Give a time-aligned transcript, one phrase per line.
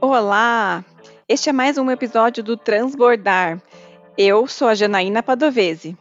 [0.00, 0.84] Olá!
[1.28, 3.60] Este é mais um episódio do Transbordar.
[4.16, 5.96] Eu sou a Janaína Padovese.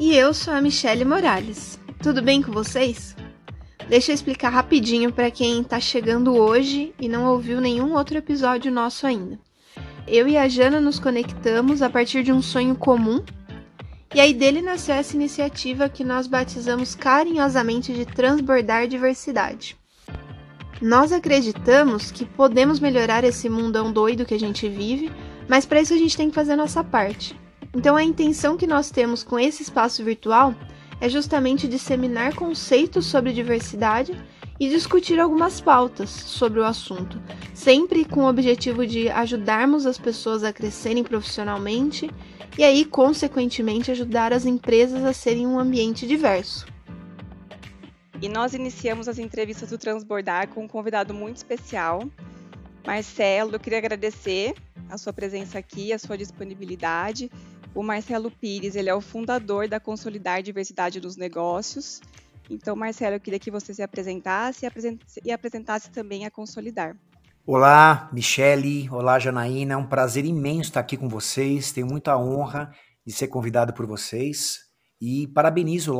[0.00, 1.78] E eu sou a Michele Morales.
[2.02, 3.14] Tudo bem com vocês?
[3.88, 8.72] Deixa eu explicar rapidinho para quem está chegando hoje e não ouviu nenhum outro episódio
[8.72, 9.38] nosso ainda.
[10.08, 13.24] Eu e a Jana nos conectamos a partir de um sonho comum,
[14.14, 19.76] e aí dele nasceu essa iniciativa que nós batizamos carinhosamente de Transbordar Diversidade.
[20.80, 25.10] Nós acreditamos que podemos melhorar esse mundão doido que a gente vive,
[25.48, 27.38] mas para isso a gente tem que fazer a nossa parte.
[27.74, 30.54] Então a intenção que nós temos com esse espaço virtual
[31.00, 34.18] é justamente disseminar conceitos sobre diversidade
[34.58, 37.20] e discutir algumas pautas sobre o assunto,
[37.52, 42.10] sempre com o objetivo de ajudarmos as pessoas a crescerem profissionalmente
[42.58, 46.66] e aí, consequentemente, ajudar as empresas a serem um ambiente diverso.
[48.20, 52.02] E nós iniciamos as entrevistas do Transbordar com um convidado muito especial.
[52.86, 54.54] Marcelo, eu queria agradecer
[54.88, 57.30] a sua presença aqui, a sua disponibilidade.
[57.74, 62.00] O Marcelo Pires, ele é o fundador da Consolidar Diversidade nos Negócios.
[62.48, 64.66] Então, Marcelo, eu queria que você se apresentasse
[65.22, 66.96] e apresentasse também a Consolidar.
[67.48, 68.90] Olá, Michele.
[68.90, 69.74] Olá, Janaína.
[69.74, 71.70] É um prazer imenso estar aqui com vocês.
[71.70, 72.74] Tenho muita honra
[73.06, 74.64] de ser convidado por vocês.
[75.00, 75.94] E parabenizo,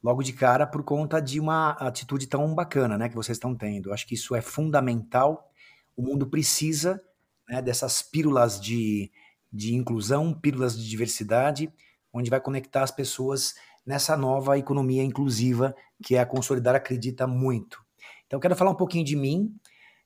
[0.00, 3.92] logo de cara por conta de uma atitude tão bacana né, que vocês estão tendo.
[3.92, 5.50] Acho que isso é fundamental.
[5.96, 7.02] O mundo precisa
[7.48, 9.10] né, dessas pílulas de,
[9.52, 11.72] de inclusão, pílulas de diversidade,
[12.12, 13.52] onde vai conectar as pessoas
[13.84, 17.84] nessa nova economia inclusiva que a Consolidar acredita muito.
[18.28, 19.52] Então, quero falar um pouquinho de mim.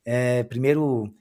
[0.05, 1.13] É, primeiro,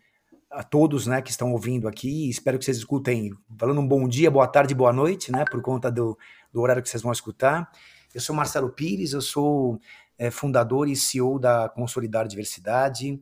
[0.50, 4.30] a todos né, que estão ouvindo aqui, espero que vocês escutem falando um bom dia,
[4.30, 6.18] boa tarde, boa noite, né, por conta do,
[6.52, 7.72] do horário que vocês vão escutar.
[8.14, 9.80] Eu sou Marcelo Pires, eu sou
[10.18, 13.22] é, fundador e CEO da Consolidar Diversidade.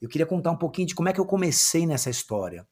[0.00, 2.66] Eu queria contar um pouquinho de como é que eu comecei nessa história.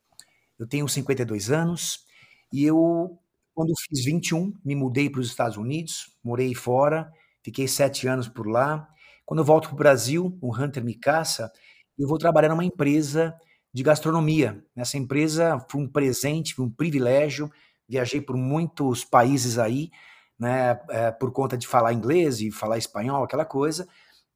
[0.59, 2.05] Eu tenho 52 anos
[2.53, 3.19] e eu,
[3.55, 7.11] quando fiz 21, me mudei para os Estados Unidos, morei fora,
[7.43, 8.87] fiquei sete anos por lá.
[9.25, 11.51] Quando eu volto para o Brasil, o Hunter me caça,
[11.99, 13.35] eu vou trabalhar numa empresa
[13.73, 14.65] de gastronomia.
[14.75, 17.51] Nessa empresa foi um presente, foi um privilégio.
[17.89, 19.91] Viajei por muitos países aí,
[20.39, 23.87] né, é, por conta de falar inglês e falar espanhol, aquela coisa.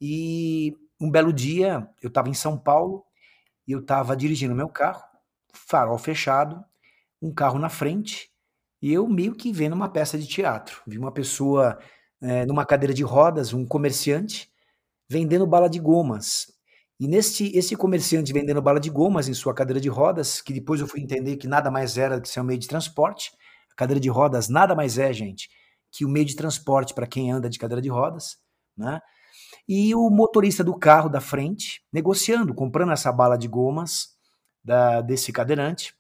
[0.01, 3.05] E um belo dia, eu estava em São Paulo
[3.67, 5.03] e eu estava dirigindo meu carro,
[5.53, 6.65] farol fechado,
[7.21, 8.31] um carro na frente,
[8.81, 10.83] e eu meio que vendo uma peça de teatro.
[10.87, 11.79] Vi uma pessoa
[12.21, 14.51] é, numa cadeira de rodas, um comerciante,
[15.09, 16.58] vendendo bala de gomas.
[17.01, 20.81] E neste esse comerciante vendendo bala de gomas em sua cadeira de rodas, que depois
[20.81, 23.31] eu fui entender que nada mais era que ser um meio de transporte.
[23.71, 25.49] A cadeira de rodas nada mais é, gente,
[25.93, 28.37] que o meio de transporte para quem anda de cadeira de rodas,
[28.77, 29.01] né?
[29.69, 34.17] E o motorista do carro da frente negociando, comprando essa bala de gomas
[34.65, 35.95] da, desse cadeirante.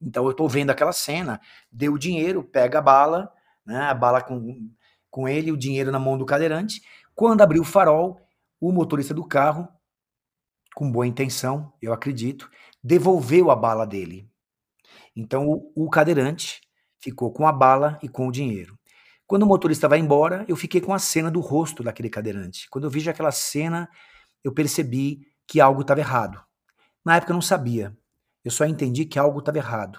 [0.00, 1.40] Então eu estou vendo aquela cena,
[1.72, 3.32] deu o dinheiro, pega a bala,
[3.64, 4.70] né, a bala com,
[5.10, 6.82] com ele, o dinheiro na mão do cadeirante.
[7.14, 8.20] Quando abriu o farol,
[8.60, 9.68] o motorista do carro,
[10.74, 12.50] com boa intenção, eu acredito,
[12.82, 14.28] devolveu a bala dele.
[15.14, 16.60] Então o, o cadeirante
[16.98, 18.78] ficou com a bala e com o dinheiro.
[19.26, 22.68] Quando o motorista vai embora, eu fiquei com a cena do rosto daquele cadeirante.
[22.68, 23.88] Quando eu vi aquela cena,
[24.42, 26.42] eu percebi que algo estava errado.
[27.04, 27.96] Na época eu não sabia.
[28.44, 29.98] Eu só entendi que algo estava errado.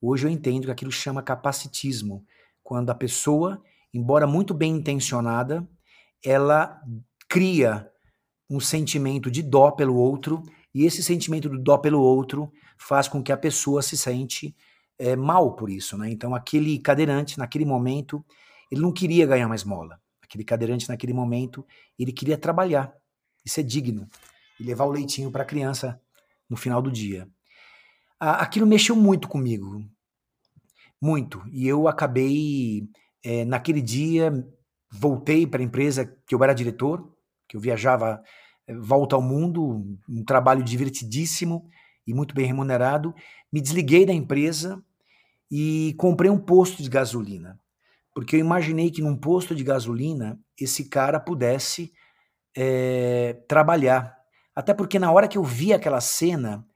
[0.00, 2.24] Hoje eu entendo que aquilo chama capacitismo,
[2.62, 3.62] quando a pessoa,
[3.92, 5.66] embora muito bem intencionada,
[6.22, 6.80] ela
[7.28, 7.90] cria
[8.48, 10.42] um sentimento de dó pelo outro,
[10.74, 14.54] e esse sentimento de dó pelo outro faz com que a pessoa se sente
[14.98, 15.96] é, mal por isso.
[15.98, 16.10] Né?
[16.10, 18.24] Então, aquele cadeirante, naquele momento,
[18.70, 20.00] ele não queria ganhar uma esmola.
[20.22, 21.66] Aquele cadeirante, naquele momento,
[21.98, 22.92] ele queria trabalhar
[23.44, 24.08] e ser digno
[24.58, 26.00] e levar o leitinho para a criança
[26.48, 27.28] no final do dia.
[28.18, 29.82] Aquilo mexeu muito comigo,
[31.00, 31.42] muito.
[31.50, 32.88] E eu acabei,
[33.22, 34.32] é, naquele dia,
[34.90, 37.16] voltei para a empresa que eu era diretor,
[37.48, 38.22] que eu viajava
[38.66, 41.68] é, volta ao mundo, um trabalho divertidíssimo
[42.06, 43.14] e muito bem remunerado.
[43.52, 44.82] Me desliguei da empresa
[45.50, 47.58] e comprei um posto de gasolina
[48.18, 51.92] porque eu imaginei que num posto de gasolina esse cara pudesse
[52.52, 54.18] é, trabalhar.
[54.56, 56.66] Até porque na hora que eu vi aquela cena,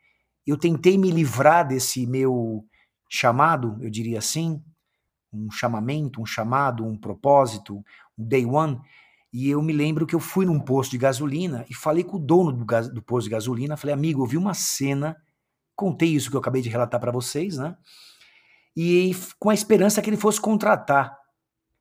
[0.46, 2.64] eu tentei me livrar desse meu
[3.10, 4.62] chamado, eu diria assim,
[5.32, 7.82] um chamamento, um chamado, um propósito,
[8.16, 8.80] um day one.
[9.32, 12.20] E eu me lembro que eu fui num posto de gasolina e falei com o
[12.20, 15.16] dono do, do posto de gasolina, falei, amigo, eu vi uma cena,
[15.74, 17.76] contei isso que eu acabei de relatar para vocês, né?
[18.76, 21.16] e com a esperança que ele fosse contratar.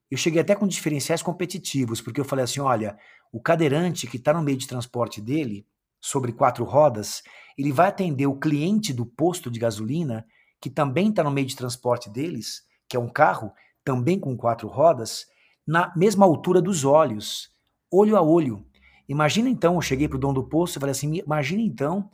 [0.10, 2.98] Eu cheguei até com diferenciais competitivos, porque eu falei assim: olha,
[3.32, 5.66] o cadeirante que está no meio de transporte dele,
[6.00, 7.24] sobre quatro rodas,
[7.58, 10.26] ele vai atender o cliente do posto de gasolina,
[10.60, 14.68] que também está no meio de transporte deles, que é um carro, também com quatro
[14.68, 15.26] rodas,
[15.68, 17.52] na mesma altura dos olhos,
[17.92, 18.66] olho a olho.
[19.08, 22.10] Imagina então, eu cheguei para o dono do posto e falei assim: imagina então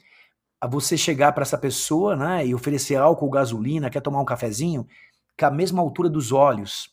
[0.69, 4.87] você chegar para essa pessoa né, e oferecer álcool, gasolina, quer tomar um cafezinho,
[5.37, 6.89] com a mesma altura dos olhos.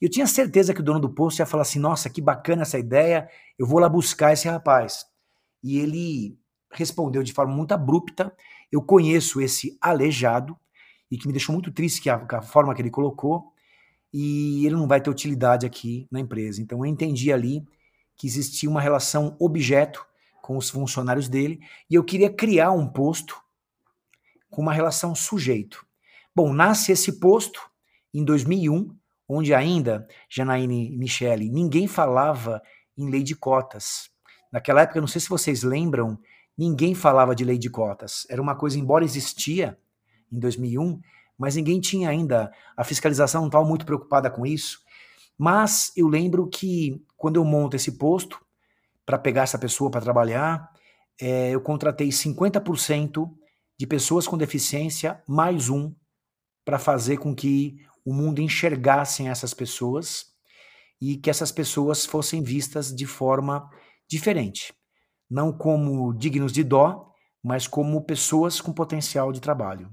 [0.00, 2.78] Eu tinha certeza que o dono do posto ia falar assim: nossa, que bacana essa
[2.78, 5.04] ideia, eu vou lá buscar esse rapaz.
[5.62, 6.38] E ele
[6.72, 8.32] respondeu de forma muito abrupta:
[8.70, 10.56] eu conheço esse aleijado,
[11.10, 13.49] e que me deixou muito triste que a, a forma que ele colocou,
[14.12, 16.60] e ele não vai ter utilidade aqui na empresa.
[16.60, 17.64] Então eu entendi ali
[18.16, 20.04] que existia uma relação objeto
[20.42, 23.40] com os funcionários dele, e eu queria criar um posto
[24.50, 25.86] com uma relação sujeito.
[26.34, 27.60] Bom, nasce esse posto
[28.12, 28.94] em 2001,
[29.28, 32.60] onde ainda, Janaíne e Michele, ninguém falava
[32.96, 34.10] em lei de cotas.
[34.52, 36.18] Naquela época, não sei se vocês lembram,
[36.58, 38.26] ninguém falava de lei de cotas.
[38.28, 39.78] Era uma coisa, embora existia
[40.32, 41.00] em 2001,
[41.40, 44.80] mas ninguém tinha ainda, a fiscalização não estava muito preocupada com isso.
[45.38, 48.38] Mas eu lembro que quando eu monto esse posto,
[49.06, 50.70] para pegar essa pessoa para trabalhar,
[51.18, 53.26] é, eu contratei 50%
[53.78, 55.94] de pessoas com deficiência, mais um,
[56.62, 60.26] para fazer com que o mundo enxergassem essas pessoas
[61.00, 63.66] e que essas pessoas fossem vistas de forma
[64.06, 64.74] diferente.
[65.30, 69.90] Não como dignos de dó, mas como pessoas com potencial de trabalho.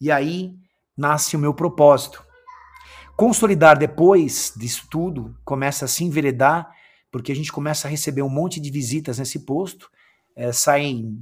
[0.00, 0.54] E aí
[0.96, 2.24] nasce o meu propósito.
[3.16, 6.70] Consolidar depois disso tudo, começa a se enveredar
[7.10, 9.90] porque a gente começa a receber um monte de visitas nesse posto,
[10.34, 11.18] é, saem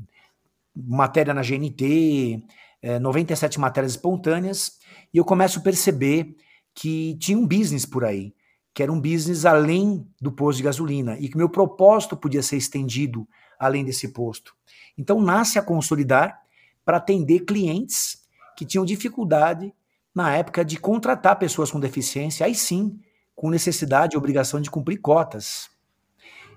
[0.74, 2.42] matéria na GNT,
[2.82, 4.78] é, 97 matérias espontâneas,
[5.12, 6.36] e eu começo a perceber
[6.74, 8.34] que tinha um business por aí,
[8.74, 12.56] que era um business além do posto de gasolina, e que meu propósito podia ser
[12.56, 13.24] estendido
[13.56, 14.52] além desse posto.
[14.98, 16.40] Então nasce a Consolidar
[16.84, 18.23] para atender clientes
[18.56, 19.72] que tinham dificuldade
[20.14, 23.00] na época de contratar pessoas com deficiência, aí sim,
[23.34, 25.68] com necessidade e obrigação de cumprir cotas.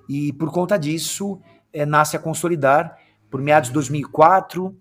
[0.07, 1.41] E por conta disso,
[1.73, 2.97] é, nasce a Consolidar
[3.29, 4.75] por meados de 2004.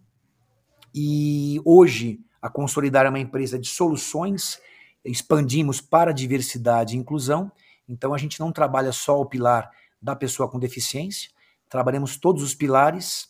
[0.95, 4.61] E hoje, a Consolidar é uma empresa de soluções,
[5.05, 7.51] expandimos para diversidade e inclusão.
[7.89, 9.71] Então, a gente não trabalha só o pilar
[10.01, 11.31] da pessoa com deficiência,
[11.69, 13.29] trabalhamos todos os pilares.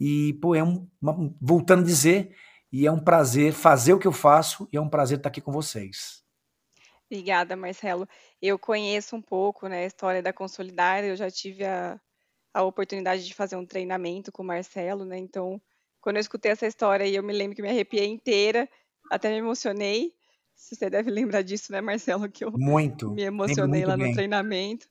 [0.00, 2.32] E, pô, é um, uma, voltando a dizer,
[2.72, 5.40] e é um prazer fazer o que eu faço e é um prazer estar aqui
[5.40, 6.22] com vocês.
[7.10, 8.06] Obrigada, Marcelo.
[8.40, 11.98] Eu conheço um pouco, né, a história da Consolidar, eu já tive a,
[12.52, 15.60] a oportunidade de fazer um treinamento com o Marcelo, né, então,
[16.00, 18.68] quando eu escutei essa história aí, eu me lembro que me arrepiei inteira,
[19.10, 20.12] até me emocionei,
[20.54, 23.10] você deve lembrar disso, né, Marcelo, que eu muito.
[23.10, 24.08] me emocionei lá bem.
[24.08, 24.86] no treinamento,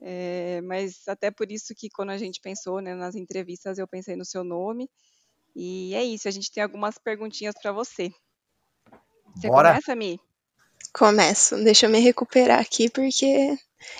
[0.00, 4.16] é, mas até por isso que quando a gente pensou, né, nas entrevistas, eu pensei
[4.16, 4.90] no seu nome,
[5.54, 8.10] e é isso, a gente tem algumas perguntinhas para você.
[9.34, 9.70] Você Bora.
[9.70, 10.20] começa, Mi?
[10.92, 11.56] Começo.
[11.64, 13.56] Deixa eu me recuperar aqui porque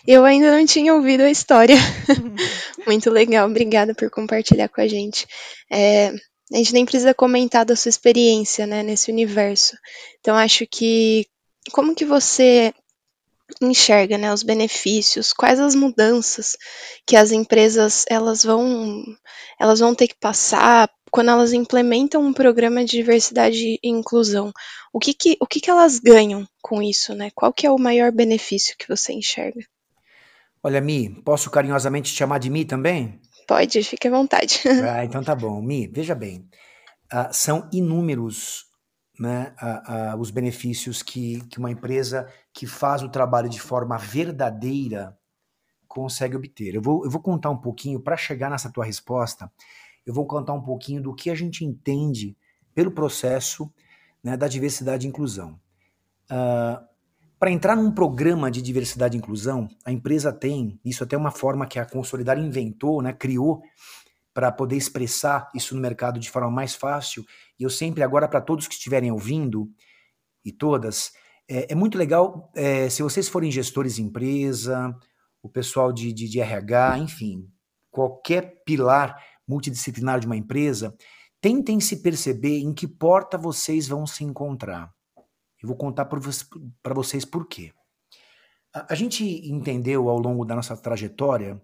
[0.06, 1.76] eu ainda não tinha ouvido a história.
[2.86, 5.26] Muito legal, obrigada por compartilhar com a gente.
[5.70, 9.76] É, a gente nem precisa comentar da sua experiência, né, nesse universo.
[10.20, 11.26] Então acho que
[11.72, 12.74] como que você
[13.60, 16.56] enxerga, né, os benefícios, quais as mudanças
[17.06, 19.04] que as empresas elas vão
[19.58, 24.50] elas vão ter que passar quando elas implementam um programa de diversidade e inclusão,
[24.90, 27.30] o que que, o que, que elas ganham com isso, né?
[27.34, 29.60] Qual que é o maior benefício que você enxerga?
[30.62, 33.20] Olha, Mi, posso carinhosamente te chamar de Mi também?
[33.46, 34.60] Pode, fique à vontade.
[34.88, 35.60] Ah, então tá bom.
[35.60, 36.48] Mi, veja bem,
[37.12, 38.71] uh, são inúmeros
[39.18, 43.96] né, uh, uh, os benefícios que, que uma empresa que faz o trabalho de forma
[43.98, 45.16] verdadeira
[45.86, 46.74] consegue obter.
[46.74, 49.50] Eu vou, eu vou contar um pouquinho para chegar nessa tua resposta
[50.04, 52.36] eu vou contar um pouquinho do que a gente entende
[52.74, 53.72] pelo processo
[54.22, 55.58] né, da diversidade e inclusão.
[56.30, 56.82] Uh,
[57.38, 61.30] para entrar num programa de diversidade e inclusão, a empresa tem, isso até é uma
[61.30, 63.62] forma que a Consolidar inventou, né, criou,
[64.34, 67.24] para poder expressar isso no mercado de forma mais fácil.
[67.58, 69.70] E eu sempre, agora, para todos que estiverem ouvindo,
[70.44, 71.12] e todas,
[71.48, 74.94] é, é muito legal é, se vocês forem gestores de empresa,
[75.42, 77.48] o pessoal de, de, de RH, enfim,
[77.90, 80.96] qualquer pilar multidisciplinar de uma empresa,
[81.40, 84.92] tentem se perceber em que porta vocês vão se encontrar.
[85.60, 87.72] Eu vou contar para vocês por quê.
[88.74, 91.60] A, a gente entendeu ao longo da nossa trajetória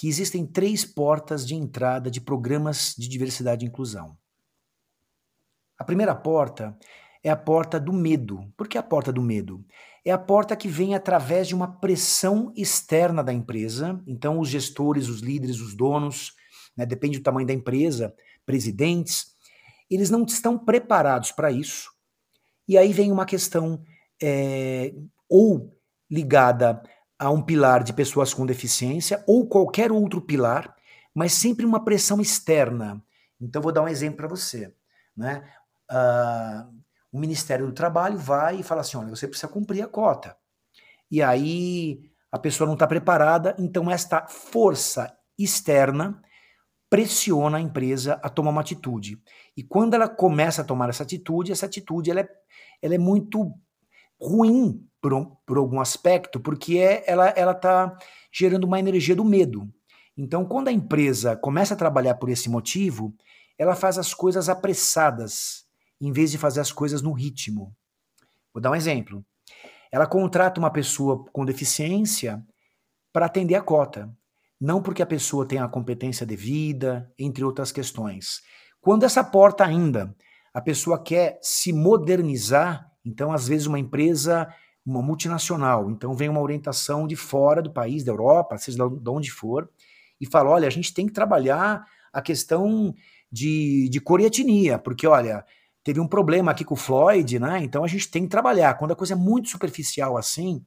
[0.00, 4.16] que existem três portas de entrada de programas de diversidade e inclusão.
[5.78, 6.74] A primeira porta
[7.22, 8.50] é a porta do medo.
[8.56, 9.62] Por que a porta do medo?
[10.02, 14.02] É a porta que vem através de uma pressão externa da empresa.
[14.06, 16.32] Então, os gestores, os líderes, os donos,
[16.74, 18.14] né, depende do tamanho da empresa,
[18.46, 19.36] presidentes,
[19.90, 21.90] eles não estão preparados para isso.
[22.66, 23.82] E aí vem uma questão
[24.22, 24.94] é,
[25.28, 25.78] ou
[26.10, 26.82] ligada
[27.20, 30.74] a um pilar de pessoas com deficiência ou qualquer outro pilar,
[31.14, 33.04] mas sempre uma pressão externa.
[33.38, 34.72] Então, vou dar um exemplo para você.
[35.14, 35.46] Né?
[35.92, 36.80] Uh,
[37.12, 40.34] o Ministério do Trabalho vai e fala assim: olha, você precisa cumprir a cota.
[41.10, 46.22] E aí a pessoa não está preparada, então esta força externa
[46.88, 49.20] pressiona a empresa a tomar uma atitude.
[49.54, 52.28] E quando ela começa a tomar essa atitude, essa atitude ela é,
[52.80, 53.52] ela é muito
[54.20, 57.96] ruim por, por algum aspecto, porque é, ela está
[58.32, 59.68] gerando uma energia do medo.
[60.16, 63.14] Então, quando a empresa começa a trabalhar por esse motivo,
[63.58, 65.64] ela faz as coisas apressadas,
[66.00, 67.74] em vez de fazer as coisas no ritmo.
[68.52, 69.24] Vou dar um exemplo.
[69.92, 72.44] Ela contrata uma pessoa com deficiência
[73.12, 74.10] para atender a cota,
[74.60, 78.40] não porque a pessoa tem a competência devida, entre outras questões.
[78.80, 80.14] Quando essa porta ainda,
[80.52, 84.48] a pessoa quer se modernizar, então às vezes uma empresa,
[84.84, 89.30] uma multinacional, então vem uma orientação de fora do país, da Europa, seja de onde
[89.30, 89.68] for,
[90.20, 92.94] e fala: olha, a gente tem que trabalhar a questão
[93.30, 95.44] de, de cor e etnia, porque olha,
[95.82, 97.62] teve um problema aqui com o Floyd, né?
[97.62, 98.74] Então a gente tem que trabalhar.
[98.74, 100.64] Quando a coisa é muito superficial assim,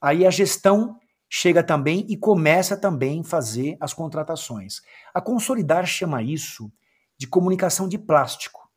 [0.00, 0.98] aí a gestão
[1.28, 4.80] chega também e começa também a fazer as contratações.
[5.12, 6.72] A Consolidar chama isso
[7.18, 8.68] de comunicação de plástico.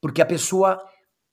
[0.00, 0.82] Porque a pessoa,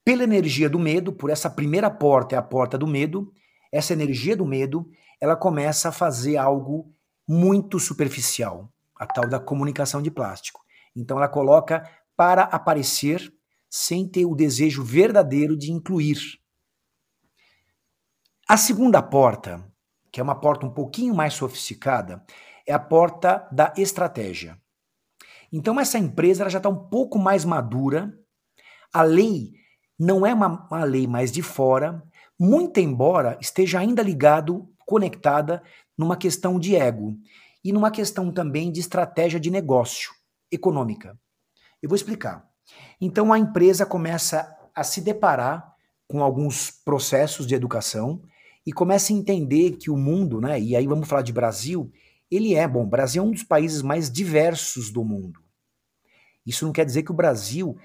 [0.08, 3.30] pela energia do medo, por essa primeira porta é a porta do medo,
[3.70, 6.96] essa energia do medo, ela começa a fazer algo
[7.28, 10.62] muito superficial, a tal da comunicação de plástico.
[10.96, 11.84] Então ela coloca
[12.16, 13.30] para aparecer
[13.70, 16.40] sem ter o desejo verdadeiro de incluir.
[18.48, 19.62] A segunda porta,
[20.10, 22.24] que é uma porta um pouquinho mais sofisticada,
[22.66, 24.58] é a porta da estratégia.
[25.52, 28.18] Então essa empresa já está um pouco mais madura,
[28.94, 29.67] a lei
[30.00, 32.04] não é uma, uma lei mais de fora,
[32.39, 35.63] muito embora esteja ainda ligado, conectada
[35.98, 37.18] numa questão de ego
[37.63, 40.12] e numa questão também de estratégia de negócio
[40.51, 41.18] econômica.
[41.82, 42.48] Eu vou explicar.
[43.01, 45.75] Então a empresa começa a se deparar
[46.08, 48.22] com alguns processos de educação
[48.66, 51.92] e começa a entender que o mundo, né, e aí vamos falar de Brasil,
[52.30, 52.86] ele é bom.
[52.86, 55.39] Brasil é um dos países mais diversos do mundo.
[56.46, 57.77] Isso não quer dizer que o Brasil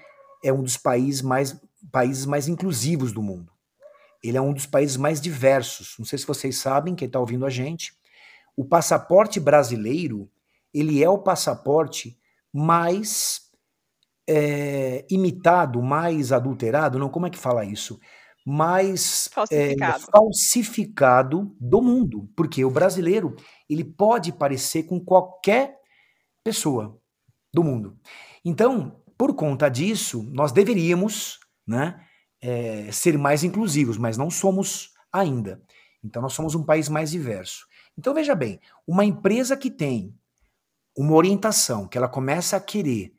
[0.43, 1.59] é um dos países mais,
[1.91, 3.51] países mais inclusivos do mundo.
[4.23, 5.95] Ele é um dos países mais diversos.
[5.99, 7.93] Não sei se vocês sabem, quem está ouvindo a gente,
[8.55, 10.29] o passaporte brasileiro
[10.73, 12.17] ele é o passaporte
[12.51, 13.41] mais
[14.27, 17.99] é, imitado, mais adulterado, não, como é que fala isso?
[18.45, 20.03] Mais falsificado.
[20.03, 23.35] É, falsificado do mundo, porque o brasileiro
[23.69, 25.77] ele pode parecer com qualquer
[26.43, 26.99] pessoa
[27.53, 27.97] do mundo.
[28.43, 32.05] Então, por conta disso, nós deveríamos, né,
[32.41, 35.61] é, ser mais inclusivos, mas não somos ainda.
[36.03, 37.65] Então, nós somos um país mais diverso.
[37.97, 40.13] Então, veja bem, uma empresa que tem
[40.97, 43.13] uma orientação, que ela começa a querer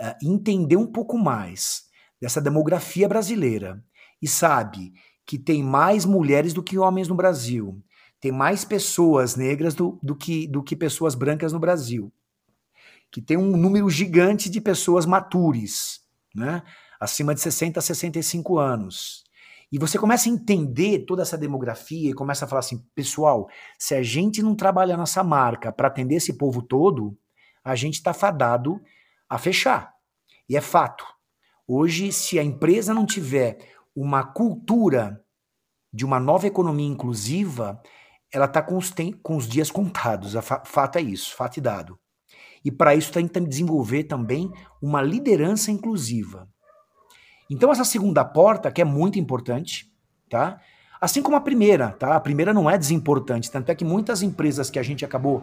[0.00, 1.84] uh, entender um pouco mais
[2.20, 3.84] dessa demografia brasileira
[4.20, 4.92] e sabe
[5.26, 7.82] que tem mais mulheres do que homens no Brasil,
[8.20, 12.12] tem mais pessoas negras do, do, que, do que pessoas brancas no Brasil,
[13.10, 16.00] que tem um número gigante de pessoas matures,
[16.34, 16.62] né?
[17.04, 19.24] Acima de 60 a 65 anos.
[19.70, 23.94] E você começa a entender toda essa demografia e começa a falar assim, pessoal, se
[23.94, 27.16] a gente não trabalhar nessa marca para atender esse povo todo,
[27.64, 28.80] a gente está fadado
[29.28, 29.92] a fechar.
[30.48, 31.04] E é fato.
[31.66, 33.58] Hoje, se a empresa não tiver
[33.96, 35.24] uma cultura
[35.92, 37.80] de uma nova economia inclusiva,
[38.32, 38.78] ela está com,
[39.22, 40.34] com, os dias contados.
[40.34, 41.98] Fa fato é isso, fato e dado.
[42.64, 46.48] E para isso tem que desenvolver também uma liderança inclusiva.
[47.50, 49.92] Então essa segunda porta, que é muito importante,
[50.28, 50.60] tá?
[51.00, 52.16] Assim como a primeira, tá?
[52.16, 55.42] A primeira não é desimportante, tanto é que muitas empresas que a gente acabou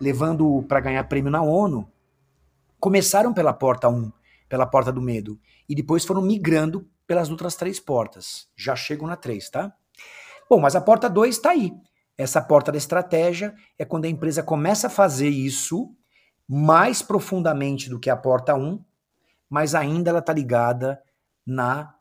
[0.00, 1.88] levando para ganhar prêmio na ONU
[2.78, 4.12] começaram pela porta 1,
[4.48, 8.48] pela porta do medo, e depois foram migrando pelas outras três portas.
[8.56, 9.72] Já chegam na 3, tá?
[10.48, 11.72] Bom, mas a porta 2 está aí.
[12.16, 15.94] Essa porta da estratégia é quando a empresa começa a fazer isso
[16.48, 18.84] mais profundamente do que a porta 1,
[19.48, 21.00] mas ainda ela está ligada
[21.46, 21.94] na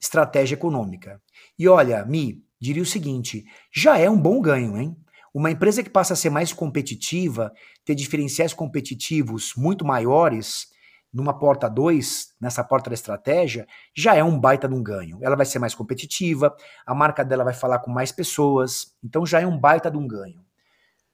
[0.00, 1.20] estratégia econômica.
[1.58, 4.96] E olha, Mi, diria o seguinte: já é um bom ganho, hein?
[5.32, 7.52] Uma empresa que passa a ser mais competitiva,
[7.84, 10.68] ter diferenciais competitivos muito maiores,
[11.12, 15.18] numa porta 2, nessa porta da estratégia, já é um baita de um ganho.
[15.22, 16.54] Ela vai ser mais competitiva,
[16.86, 20.06] a marca dela vai falar com mais pessoas, então já é um baita de um
[20.06, 20.44] ganho.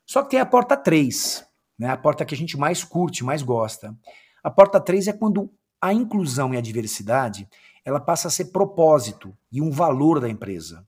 [0.05, 1.47] Só que tem a porta 3,
[1.79, 3.97] né, a porta que a gente mais curte, mais gosta.
[4.43, 5.53] A porta 3 é quando
[5.83, 7.49] a inclusão e a diversidade
[7.85, 10.87] ela passa a ser propósito e um valor da empresa.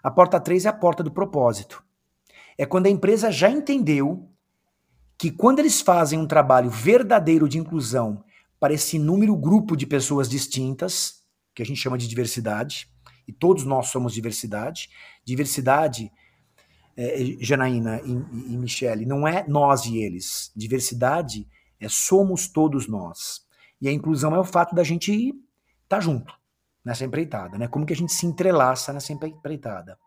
[0.00, 1.82] A porta 3 é a porta do propósito.
[2.56, 4.30] É quando a empresa já entendeu
[5.18, 8.22] que quando eles fazem um trabalho verdadeiro de inclusão
[8.60, 12.88] para esse número grupo de pessoas distintas, que a gente chama de diversidade,
[13.26, 14.88] e todos nós somos diversidade,
[15.24, 16.12] diversidade,
[16.96, 20.52] é, Janaína e, e Michele, não é nós e eles.
[20.54, 21.48] Diversidade
[21.80, 23.43] é somos todos nós.
[23.84, 25.36] E a inclusão é o fato da gente estar
[25.86, 26.34] tá junto
[26.82, 27.68] nessa empreitada, né?
[27.68, 29.98] Como que a gente se entrelaça nessa empreitada.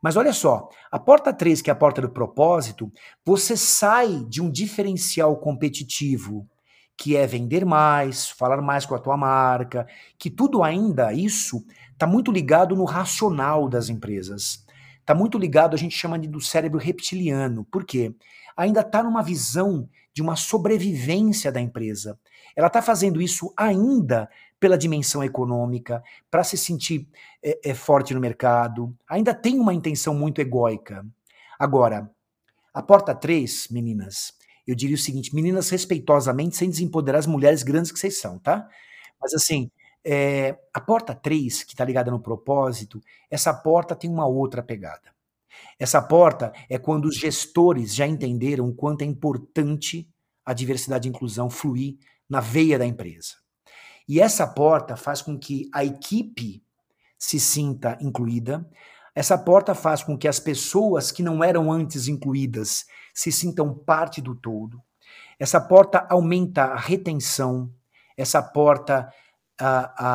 [0.00, 2.90] Mas olha só, a porta 3, que é a porta do propósito,
[3.22, 6.48] você sai de um diferencial competitivo,
[6.96, 9.86] que é vender mais, falar mais com a tua marca,
[10.18, 11.62] que tudo ainda isso
[11.92, 14.64] está muito ligado no racional das empresas.
[14.98, 17.66] Está muito ligado, a gente chama de do cérebro reptiliano.
[17.66, 18.14] Por quê?
[18.56, 22.18] Ainda está numa visão de uma sobrevivência da empresa.
[22.56, 24.28] Ela está fazendo isso ainda
[24.58, 27.08] pela dimensão econômica, para se sentir
[27.42, 28.94] é, é, forte no mercado.
[29.08, 31.04] Ainda tem uma intenção muito egóica.
[31.58, 32.10] Agora,
[32.72, 34.34] a porta 3, meninas,
[34.66, 38.68] eu diria o seguinte: meninas, respeitosamente, sem desempoderar as mulheres grandes que vocês são, tá?
[39.20, 39.70] Mas assim,
[40.04, 45.10] é, a porta 3, que está ligada no propósito, essa porta tem uma outra pegada.
[45.78, 50.08] Essa porta é quando os gestores já entenderam o quanto é importante
[50.44, 51.96] a diversidade e inclusão fluir
[52.30, 53.34] na veia da empresa.
[54.08, 56.62] E essa porta faz com que a equipe
[57.18, 58.66] se sinta incluída.
[59.14, 64.20] Essa porta faz com que as pessoas que não eram antes incluídas se sintam parte
[64.20, 64.80] do todo.
[65.38, 67.70] Essa porta aumenta a retenção.
[68.16, 69.12] Essa porta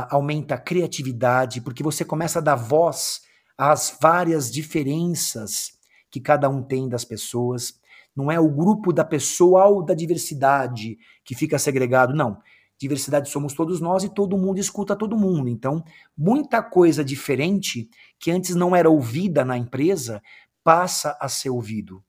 [0.09, 3.21] aumenta a criatividade, porque você começa a dar voz
[3.57, 5.73] às várias diferenças
[6.09, 7.79] que cada um tem das pessoas.
[8.15, 12.39] Não é o grupo da pessoa ou da diversidade que fica segregado, não.
[12.77, 15.49] Diversidade somos todos nós e todo mundo escuta todo mundo.
[15.49, 15.83] Então,
[16.17, 20.21] muita coisa diferente que antes não era ouvida na empresa
[20.63, 22.03] passa a ser ouvido.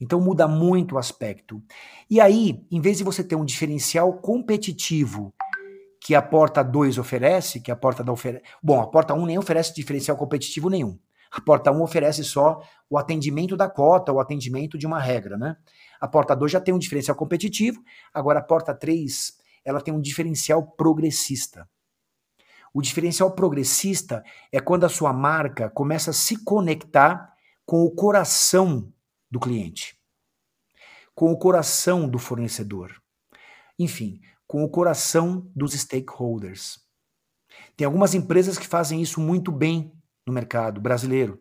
[0.00, 1.62] Então muda muito o aspecto.
[2.08, 5.34] E aí, em vez de você ter um diferencial competitivo
[6.00, 8.44] que a porta 2 oferece, que a porta da oferece.
[8.62, 10.98] Bom, a porta 1 um nem oferece diferencial competitivo nenhum.
[11.36, 15.58] A porta 1 oferece só o atendimento da cota, o atendimento de uma regra, né?
[16.00, 20.00] A porta 2 já tem um diferencial competitivo, agora a porta 3, ela tem um
[20.00, 21.68] diferencial progressista.
[22.72, 27.34] O diferencial progressista é quando a sua marca começa a se conectar
[27.66, 28.90] com o coração
[29.30, 29.98] do cliente,
[31.14, 32.98] com o coração do fornecedor.
[33.78, 36.78] Enfim, com o coração dos stakeholders.
[37.76, 39.92] Tem algumas empresas que fazem isso muito bem
[40.26, 41.40] no mercado brasileiro.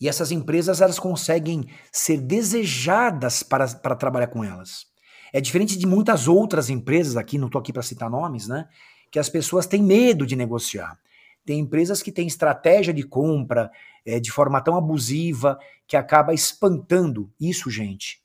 [0.00, 4.86] E essas empresas elas conseguem ser desejadas para, para trabalhar com elas.
[5.32, 8.68] É diferente de muitas outras empresas aqui, não estou aqui para citar nomes, né?
[9.10, 10.98] Que as pessoas têm medo de negociar.
[11.44, 13.70] Tem empresas que têm estratégia de compra
[14.04, 18.20] é, de forma tão abusiva que acaba espantando isso, gente.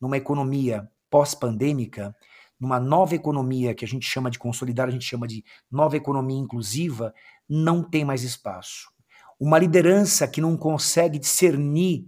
[0.00, 2.14] Numa economia pós-pandêmica,
[2.58, 6.38] numa nova economia que a gente chama de consolidar, a gente chama de nova economia
[6.38, 7.14] inclusiva,
[7.50, 8.88] não tem mais espaço.
[9.38, 12.06] Uma liderança que não consegue discernir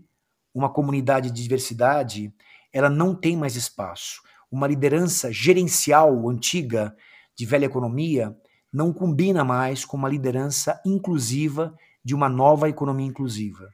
[0.54, 2.32] uma comunidade de diversidade,
[2.72, 4.22] ela não tem mais espaço.
[4.50, 6.96] Uma liderança gerencial antiga,
[7.34, 8.36] de velha economia,
[8.72, 13.68] não combina mais com uma liderança inclusiva de uma nova economia inclusiva.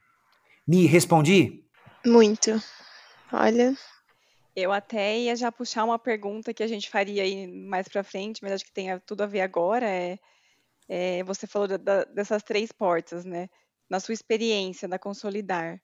[0.67, 1.63] Me respondi?
[2.05, 2.61] Muito.
[3.31, 3.75] Olha.
[4.55, 8.41] Eu até ia já puxar uma pergunta que a gente faria aí mais para frente,
[8.41, 9.85] mas acho que tem tudo a ver agora.
[9.85, 10.17] É
[10.89, 13.47] é, você falou da, dessas três portas, né?
[13.89, 15.79] Na sua experiência na Consolidar,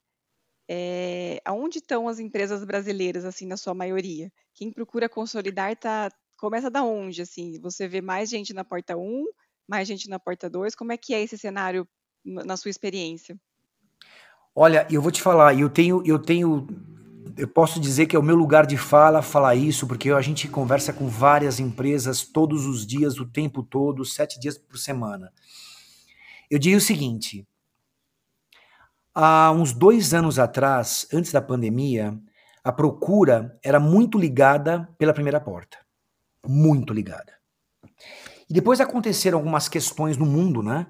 [0.68, 4.32] é, aonde estão as empresas brasileiras, assim, na sua maioria?
[4.54, 7.60] Quem procura consolidar tá, começa da onde, assim?
[7.62, 9.26] Você vê mais gente na porta 1,
[9.68, 10.76] mais gente na porta 2?
[10.76, 11.88] Como é que é esse cenário
[12.24, 13.38] na sua experiência?
[14.56, 16.68] Olha, eu vou te falar, eu tenho, eu tenho
[17.38, 20.48] eu posso dizer que é o meu lugar de fala falar isso, porque a gente
[20.48, 25.32] conversa com várias empresas todos os dias, o tempo todo, sete dias por semana.
[26.50, 27.48] Eu diria o seguinte:
[29.14, 32.18] há uns dois anos atrás, antes da pandemia,
[32.64, 35.78] a procura era muito ligada pela primeira porta.
[36.48, 37.34] Muito ligada.
[38.50, 40.88] E depois aconteceram algumas questões no mundo, né?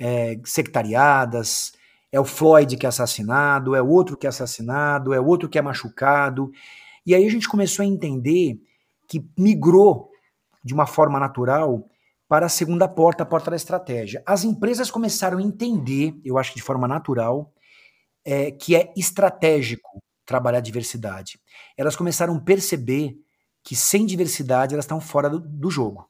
[0.00, 1.72] É, sectariadas,
[2.12, 5.48] é o Floyd que é assassinado, é o outro que é assassinado, é o outro
[5.48, 6.52] que é machucado.
[7.06, 8.60] E aí a gente começou a entender
[9.08, 10.10] que migrou
[10.62, 11.88] de uma forma natural
[12.28, 14.22] para a segunda porta, a porta da estratégia.
[14.26, 17.52] As empresas começaram a entender, eu acho que de forma natural,
[18.24, 21.40] é, que é estratégico trabalhar diversidade.
[21.76, 23.16] Elas começaram a perceber
[23.62, 26.08] que sem diversidade elas estão fora do, do jogo.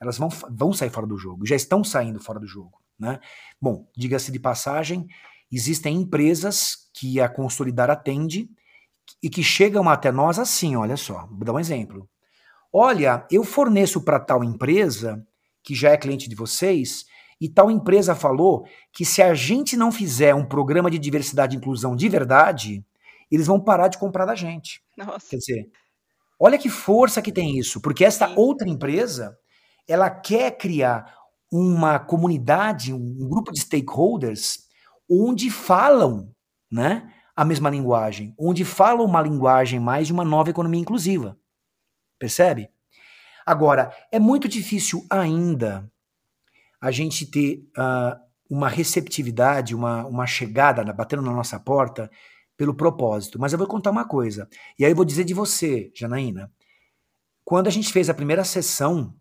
[0.00, 2.80] Elas vão, vão sair fora do jogo, já estão saindo fora do jogo.
[2.98, 3.20] Né?
[3.60, 5.06] Bom, diga-se de passagem,
[5.50, 8.48] existem empresas que a Consolidar atende
[9.22, 12.08] e que chegam até nós assim, olha só, vou dar um exemplo.
[12.72, 15.24] Olha, eu forneço para tal empresa,
[15.62, 17.04] que já é cliente de vocês,
[17.40, 21.58] e tal empresa falou que se a gente não fizer um programa de diversidade e
[21.58, 22.84] inclusão de verdade,
[23.30, 24.82] eles vão parar de comprar da gente.
[24.96, 25.30] Nossa.
[25.30, 25.70] Quer dizer,
[26.38, 29.36] olha que força que tem isso, porque esta outra empresa,
[29.86, 31.14] ela quer criar
[31.50, 34.68] uma comunidade, um grupo de stakeholders
[35.10, 36.34] onde falam,
[36.70, 41.38] né, a mesma linguagem, onde falam uma linguagem mais de uma nova economia inclusiva.
[42.18, 42.68] Percebe?
[43.46, 45.90] Agora, é muito difícil ainda
[46.80, 48.18] a gente ter uh,
[48.50, 52.10] uma receptividade, uma, uma chegada batendo na nossa porta
[52.56, 53.38] pelo propósito.
[53.38, 54.48] Mas eu vou contar uma coisa.
[54.78, 56.52] E aí eu vou dizer de você, Janaína.
[57.44, 59.14] Quando a gente fez a primeira sessão,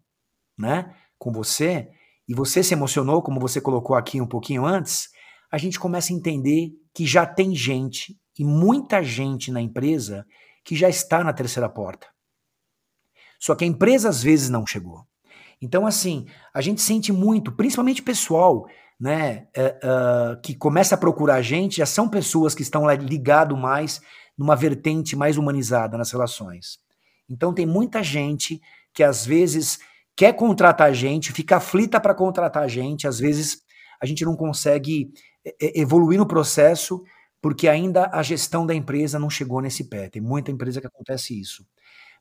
[0.58, 1.92] né, com você,
[2.28, 5.10] e você se emocionou, como você colocou aqui um pouquinho antes,
[5.52, 10.26] a gente começa a entender que já tem gente, e muita gente na empresa,
[10.64, 12.08] que já está na terceira porta.
[13.40, 15.06] Só que a empresa às vezes não chegou.
[15.62, 18.68] Então, assim, a gente sente muito, principalmente pessoal,
[19.00, 23.56] né, uh, uh, que começa a procurar a gente, já são pessoas que estão ligado
[23.56, 24.02] mais
[24.38, 26.80] numa vertente mais humanizada nas relações.
[27.30, 28.62] Então, tem muita gente
[28.94, 29.80] que às vezes
[30.18, 33.62] quer contratar gente, fica aflita para contratar gente, às vezes
[34.02, 35.14] a gente não consegue
[35.60, 37.04] evoluir no processo
[37.40, 40.10] porque ainda a gestão da empresa não chegou nesse pé.
[40.10, 41.66] Tem muita empresa que acontece isso.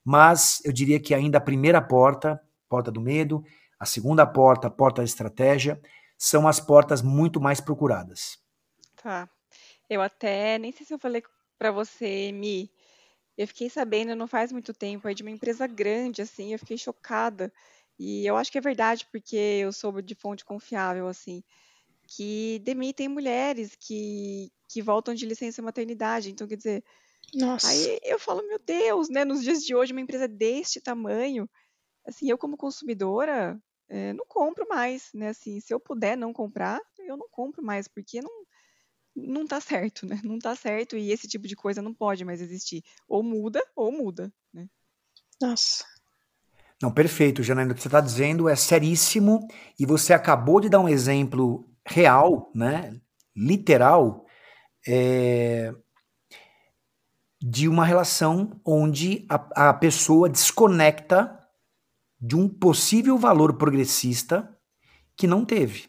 [0.04, 3.42] Mas eu diria que ainda a primeira porta, porta do medo,
[3.80, 5.80] a segunda porta, porta da estratégia,
[6.18, 8.38] são as portas muito mais procuradas.
[9.02, 9.28] Tá.
[9.88, 11.22] Eu até, nem sei se eu falei
[11.58, 12.70] para você, Mi,
[13.36, 16.76] eu fiquei sabendo não faz muito tempo aí de uma empresa grande, assim, eu fiquei
[16.76, 17.52] chocada.
[17.98, 21.42] E eu acho que é verdade, porque eu soube de fonte confiável, assim,
[22.08, 26.30] que demitem mulheres que, que voltam de licença maternidade.
[26.30, 26.84] Então, quer dizer,
[27.32, 27.88] Nossa.
[27.88, 29.24] aí eu falo, meu Deus, né?
[29.24, 31.48] Nos dias de hoje, uma empresa deste tamanho,
[32.06, 35.30] assim, eu como consumidora, é, não compro mais, né?
[35.30, 38.32] Assim, se eu puder não comprar, eu não compro mais, porque não,
[39.16, 40.20] não tá certo, né?
[40.24, 42.82] Não tá certo e esse tipo de coisa não pode mais existir.
[43.08, 44.68] Ou muda, ou muda, né?
[45.40, 45.86] Nossa.
[46.82, 47.72] Não, perfeito, Janaína.
[47.72, 49.46] O que você está dizendo é seríssimo
[49.78, 52.94] e você acabou de dar um exemplo real, né?
[53.34, 54.26] Literal,
[54.86, 55.72] é,
[57.40, 61.38] de uma relação onde a, a pessoa desconecta
[62.20, 64.48] de um possível valor progressista
[65.16, 65.88] que não teve.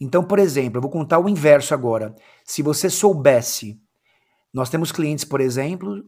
[0.00, 2.14] Então, por exemplo, eu vou contar o inverso agora.
[2.44, 3.80] Se você soubesse,
[4.52, 6.02] nós temos clientes, por exemplo,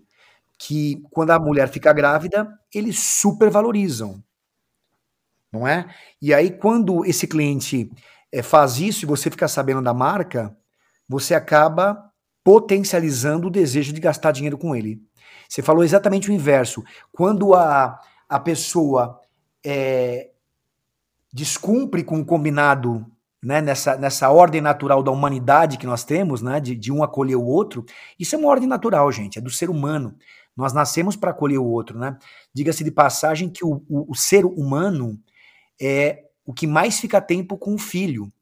[0.67, 4.23] que quando a mulher fica grávida, eles supervalorizam.
[5.53, 5.95] Não é?
[6.23, 7.91] E aí, quando esse cliente
[8.33, 10.57] é, faz isso e você fica sabendo da marca,
[11.07, 12.11] você acaba
[12.43, 15.03] potencializando o desejo de gastar dinheiro com ele.
[15.47, 16.83] Você falou exatamente o inverso.
[17.13, 19.21] Quando a, a pessoa
[19.65, 20.31] é,
[21.31, 23.07] descumpre com o combinado
[23.45, 27.37] né, nessa, nessa ordem natural da humanidade que nós temos, né, de, de um acolher
[27.37, 27.85] o outro,
[28.19, 30.17] isso é uma ordem natural, gente, é do ser humano.
[30.57, 32.17] Nós nascemos para acolher o outro, né?
[32.53, 35.19] Diga-se de passagem que o, o, o, ser humano
[35.81, 38.33] é o que mais fica tempo com o filho,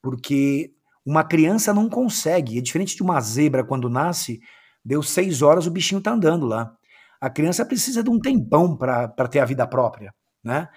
[0.00, 0.72] porque
[1.04, 4.40] uma criança não consegue, é diferente de uma zebra quando nasce,
[4.84, 6.76] deu seis horas o bichinho tá andando lá.
[7.20, 10.68] A criança precisa de um tempão para ter a vida própria, né?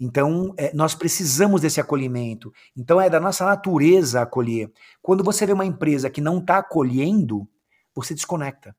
[0.00, 2.52] Então, é, nós precisamos desse acolhimento.
[2.76, 4.70] Então, é da nossa natureza acolher.
[5.02, 7.48] Quando você vê uma empresa que não está acolhendo,
[7.94, 8.76] você desconecta.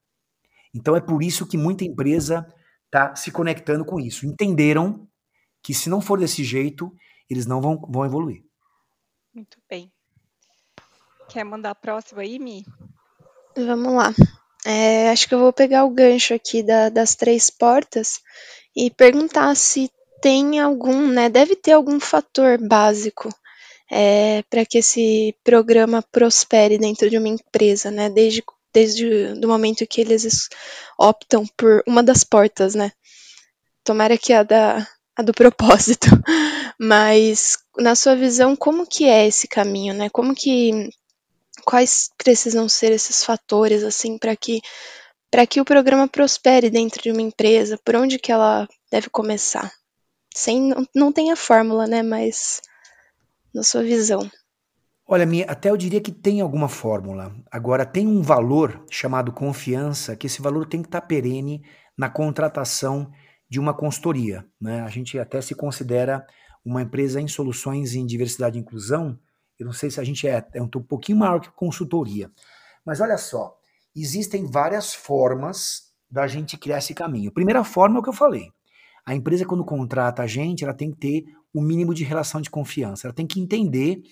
[0.73, 2.45] Então é por isso que muita empresa
[2.85, 4.25] está se conectando com isso.
[4.25, 5.07] Entenderam
[5.63, 6.91] que se não for desse jeito,
[7.29, 8.43] eles não vão, vão evoluir.
[9.33, 9.91] Muito bem.
[11.29, 12.65] Quer mandar a próxima aí, Mi?
[13.55, 14.13] Vamos lá.
[14.65, 18.19] É, acho que eu vou pegar o gancho aqui da, das três portas
[18.75, 19.89] e perguntar se
[20.21, 21.29] tem algum, né?
[21.29, 23.29] Deve ter algum fator básico
[23.89, 28.09] é, para que esse programa prospere dentro de uma empresa, né?
[28.09, 29.05] Desde desde
[29.43, 30.47] o momento que eles
[30.97, 32.91] optam por uma das portas, né?
[33.83, 36.07] Tomara que a da a do propósito.
[36.79, 40.09] Mas na sua visão, como que é esse caminho, né?
[40.09, 40.89] Como que
[41.65, 44.61] quais precisam ser esses fatores assim para que
[45.31, 47.79] para que o programa prospere dentro de uma empresa?
[47.83, 49.71] Por onde que ela deve começar?
[50.33, 52.01] Sem, não, não tem a fórmula, né?
[52.01, 52.61] Mas
[53.53, 54.29] na sua visão.
[55.11, 57.35] Olha, até eu diria que tem alguma fórmula.
[57.49, 61.65] Agora, tem um valor chamado confiança, que esse valor tem que estar perene
[61.97, 63.11] na contratação
[63.49, 64.45] de uma consultoria.
[64.61, 64.81] Né?
[64.81, 66.23] A gente até se considera
[66.63, 69.17] uma empresa em soluções em diversidade e inclusão.
[69.57, 72.29] Eu não sei se a gente é, é um pouquinho maior que consultoria.
[72.85, 73.57] Mas olha só,
[73.95, 77.31] existem várias formas da gente criar esse caminho.
[77.31, 78.51] A primeira forma é o que eu falei.
[79.03, 82.49] A empresa, quando contrata a gente, ela tem que ter o mínimo de relação de
[82.51, 83.07] confiança.
[83.07, 84.03] Ela tem que entender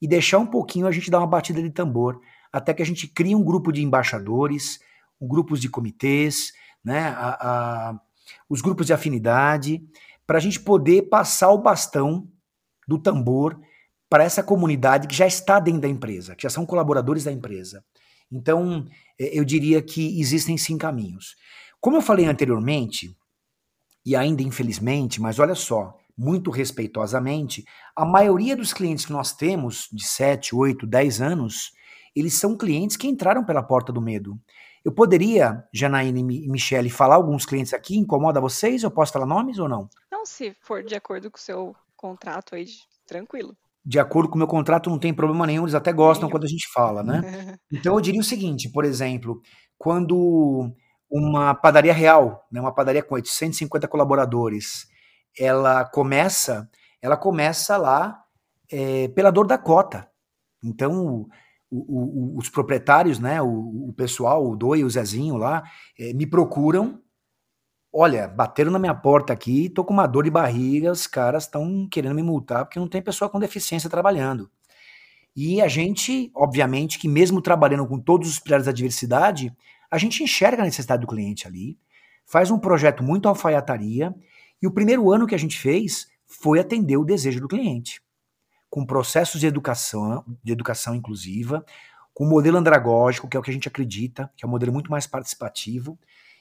[0.00, 2.20] e deixar um pouquinho a gente dar uma batida de tambor,
[2.52, 4.80] até que a gente crie um grupo de embaixadores,
[5.20, 6.52] um grupos de comitês,
[6.84, 8.00] né, a, a,
[8.48, 9.82] os grupos de afinidade,
[10.26, 12.28] para a gente poder passar o bastão
[12.86, 13.60] do tambor
[14.08, 17.84] para essa comunidade que já está dentro da empresa, que já são colaboradores da empresa.
[18.30, 18.86] Então,
[19.18, 21.36] é, eu diria que existem sim caminhos.
[21.80, 23.16] Como eu falei anteriormente,
[24.06, 27.64] e ainda infelizmente, mas olha só, muito respeitosamente,
[27.94, 31.72] a maioria dos clientes que nós temos, de 7, 8, 10 anos,
[32.14, 34.40] eles são clientes que entraram pela porta do medo.
[34.84, 38.84] Eu poderia, Janaína e Michele, falar alguns clientes aqui, incomoda vocês?
[38.84, 39.90] Eu posso falar nomes ou não?
[40.10, 42.66] Não, se for de acordo com o seu contrato aí,
[43.06, 43.56] tranquilo.
[43.84, 46.48] De acordo com o meu contrato, não tem problema nenhum, eles até gostam quando a
[46.48, 47.20] gente fala, né?
[47.72, 49.40] Então eu diria o seguinte, por exemplo,
[49.76, 50.72] quando
[51.16, 54.88] uma padaria real, né, uma padaria com 850 colaboradores,
[55.38, 56.68] ela começa,
[57.00, 58.22] ela começa lá
[58.70, 60.08] é, pela dor da cota.
[60.62, 61.26] Então,
[61.70, 65.62] o, o, os proprietários, né, o, o, pessoal, o Doi o Zezinho lá,
[65.98, 67.00] é, me procuram.
[67.92, 71.88] Olha, bateram na minha porta aqui, tô com uma dor de barriga, os caras estão
[71.90, 74.50] querendo me multar porque não tem pessoa com deficiência trabalhando.
[75.34, 79.54] E a gente, obviamente, que mesmo trabalhando com todos os pilares da diversidade,
[79.96, 81.78] a gente enxerga a necessidade do cliente ali,
[82.26, 84.14] faz um projeto muito alfaiataria,
[84.60, 88.02] e o primeiro ano que a gente fez foi atender o desejo do cliente
[88.68, 91.64] com processos de educação, de educação inclusiva,
[92.12, 94.90] com modelo andragógico, que é o que a gente acredita, que é um modelo muito
[94.90, 95.98] mais participativo.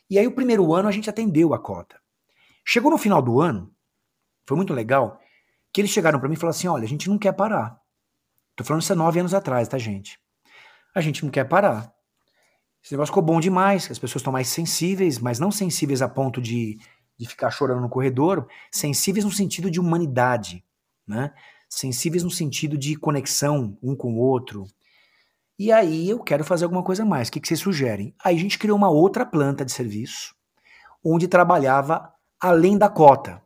[0.10, 1.98] E aí, o primeiro ano, a gente atendeu a cota.
[2.66, 3.72] Chegou no final do ano,
[4.46, 5.22] foi muito legal,
[5.72, 7.80] que eles chegaram para mim e falaram assim: olha, a gente não quer parar.
[8.54, 10.20] Tô falando isso há nove anos atrás, tá, gente?
[10.94, 11.95] A gente não quer parar.
[12.86, 16.40] Esse negócio ficou bom demais, as pessoas estão mais sensíveis, mas não sensíveis a ponto
[16.40, 16.78] de,
[17.18, 20.64] de ficar chorando no corredor, sensíveis no sentido de humanidade,
[21.08, 21.34] né?
[21.68, 24.68] sensíveis no sentido de conexão um com o outro.
[25.58, 27.28] E aí eu quero fazer alguma coisa mais.
[27.28, 28.14] O que, que vocês sugerem?
[28.24, 30.36] Aí a gente criou uma outra planta de serviço,
[31.04, 33.42] onde trabalhava além da cota.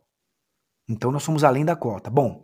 [0.86, 2.10] Então nós somos além da cota.
[2.10, 2.42] Bom,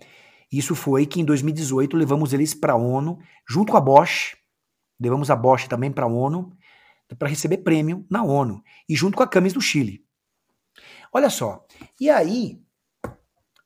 [0.51, 4.35] isso foi que em 2018 levamos eles para a ONU, junto com a Bosch,
[4.99, 6.57] levamos a Bosch também para a ONU,
[7.15, 10.05] para receber prêmio na ONU, e junto com a Camis do Chile.
[11.13, 11.65] Olha só,
[12.01, 12.61] e aí,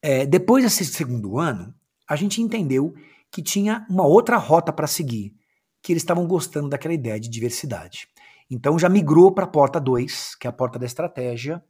[0.03, 1.75] é, depois desse segundo ano,
[2.09, 2.95] a gente entendeu
[3.31, 5.35] que tinha uma outra rota para seguir,
[5.83, 8.09] que eles estavam gostando daquela ideia de diversidade.
[8.51, 11.63] Então já migrou para a porta 2, que é a porta da estratégia,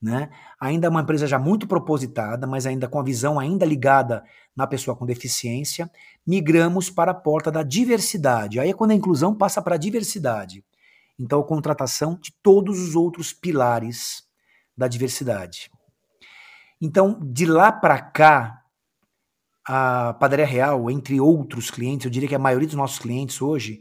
[0.00, 0.30] né?
[0.60, 4.24] Ainda é uma empresa já muito propositada, mas ainda com a visão ainda ligada
[4.54, 5.90] na pessoa com deficiência,
[6.26, 8.58] migramos para a porta da diversidade.
[8.60, 10.64] Aí é quando a inclusão passa para a diversidade.
[11.18, 14.24] Então a contratação de todos os outros pilares
[14.76, 15.70] da diversidade.
[16.80, 18.62] Então, de lá para cá,
[19.66, 23.80] a Padaria Real, entre outros clientes, eu diria que a maioria dos nossos clientes hoje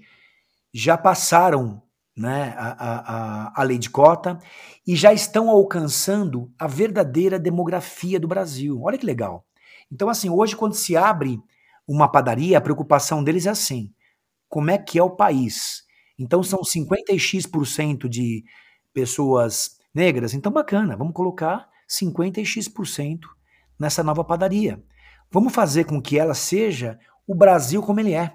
[0.74, 1.82] já passaram
[2.16, 4.40] né, a, a, a lei de cota
[4.86, 8.82] e já estão alcançando a verdadeira demografia do Brasil.
[8.82, 9.46] Olha que legal.
[9.92, 11.40] Então, assim, hoje, quando se abre
[11.88, 13.92] uma padaria, a preocupação deles é assim:
[14.48, 15.84] como é que é o país?
[16.24, 18.44] Então, são 50x% de
[18.94, 20.34] pessoas negras.
[20.34, 23.20] Então, bacana, vamos colocar 50x%
[23.78, 24.82] nessa nova padaria.
[25.30, 28.34] Vamos fazer com que ela seja o Brasil como ele é.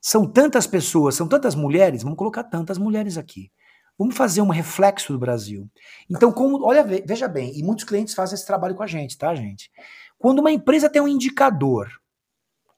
[0.00, 3.50] São tantas pessoas, são tantas mulheres, vamos colocar tantas mulheres aqui.
[3.96, 5.70] Vamos fazer um reflexo do Brasil.
[6.10, 9.32] Então, como, olha, veja bem, e muitos clientes fazem esse trabalho com a gente, tá,
[9.34, 9.70] gente?
[10.18, 11.88] Quando uma empresa tem um indicador,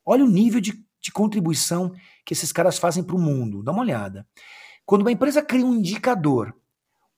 [0.04, 1.92] olha o nível de, de contribuição
[2.26, 3.62] que esses caras fazem para o mundo.
[3.62, 4.26] Dá uma olhada.
[4.84, 6.54] Quando uma empresa cria um indicador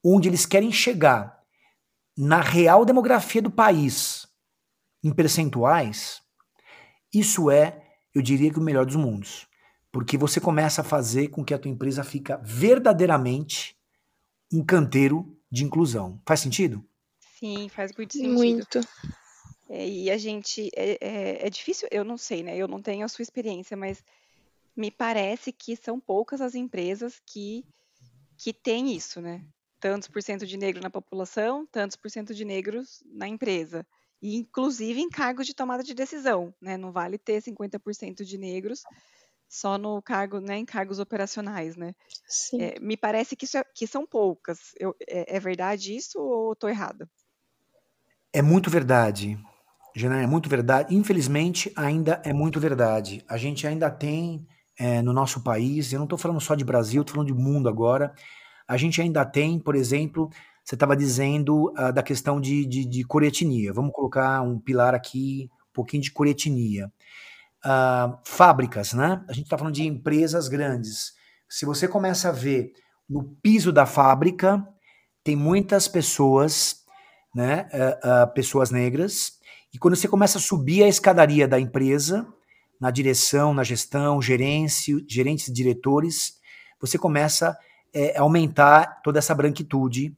[0.05, 1.42] onde eles querem chegar
[2.16, 4.29] na real demografia do país,
[5.03, 6.21] em percentuais,
[7.12, 7.83] isso é,
[8.14, 9.49] eu diria que o melhor dos mundos.
[9.90, 13.77] Porque você começa a fazer com que a tua empresa fica verdadeiramente
[14.53, 16.21] um canteiro de inclusão.
[16.27, 16.85] Faz sentido?
[17.38, 18.35] Sim, faz muito sentido.
[18.35, 18.81] Muito.
[19.71, 22.57] É, e a gente, é, é, é, difícil, eu não sei, né?
[22.57, 24.03] Eu não tenho a sua experiência, mas
[24.79, 27.67] me parece que são poucas as empresas que,
[28.38, 29.45] que têm isso, né?
[29.81, 33.87] tantos por cento de negro na população, tantos por cento de negros na empresa.
[34.21, 36.77] E inclusive em cargos de tomada de decisão, né?
[36.77, 38.83] Não vale ter 50% de negros
[39.49, 41.95] só no cargo, né, em cargos operacionais, né?
[42.61, 44.75] É, me parece que, isso é, que são poucas.
[44.79, 47.09] Eu, é, é, verdade isso ou estou errada?
[48.31, 49.38] É muito verdade,
[49.95, 50.95] Jana, é muito verdade.
[50.95, 53.25] Infelizmente, ainda é muito verdade.
[53.27, 54.47] A gente ainda tem
[54.79, 57.69] é, no nosso país, eu não estou falando só de Brasil, estou falando de mundo
[57.69, 58.12] agora,
[58.67, 60.31] a gente ainda tem, por exemplo,
[60.62, 63.73] você estava dizendo uh, da questão de, de, de coretenia.
[63.73, 66.93] Vamos colocar um pilar aqui, um pouquinho de coretenia.
[67.64, 69.25] Uh, fábricas, né?
[69.27, 71.14] A gente está falando de empresas grandes.
[71.49, 72.73] Se você começa a ver
[73.09, 74.62] no piso da fábrica,
[75.25, 76.85] tem muitas pessoas,
[77.35, 77.67] né?
[77.73, 79.38] Uh, pessoas negras.
[79.73, 82.27] E quando você começa a subir a escadaria da empresa,
[82.81, 86.38] na direção, na gestão, gerência, gerentes e diretores,
[86.81, 87.57] você começa
[87.93, 90.14] é, aumentar toda essa branquitude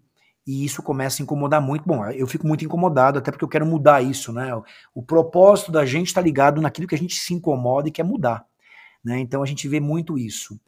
[0.47, 1.85] e isso começa a incomodar muito.
[1.87, 4.55] Bom, eu fico muito incomodado, até porque eu quero mudar isso, né?
[4.55, 4.65] O,
[4.97, 8.45] o propósito da gente está ligado naquilo que a gente se incomoda e quer mudar,
[9.05, 9.19] né?
[9.19, 10.59] Então a gente vê muito isso.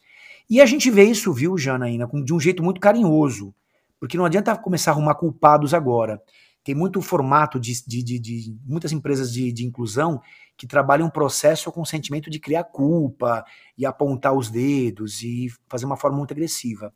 [0.49, 3.55] E a gente vê isso, viu, Janaína, de um jeito muito carinhoso,
[3.99, 6.23] porque não adianta começar a arrumar culpados agora.
[6.65, 10.21] Tem muito formato de, de, de, de muitas empresas de, inclusão
[10.57, 13.45] que trabalham um processo com o sentimento de criar culpa
[13.77, 16.93] e apontar os dedos e fazer uma forma muito agressiva.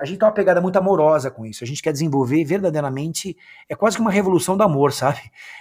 [0.00, 1.62] A gente tem uma pegada muito amorosa com isso.
[1.62, 3.36] A gente quer desenvolver verdadeiramente,
[3.68, 5.20] é quase que uma revolução do amor, sabe?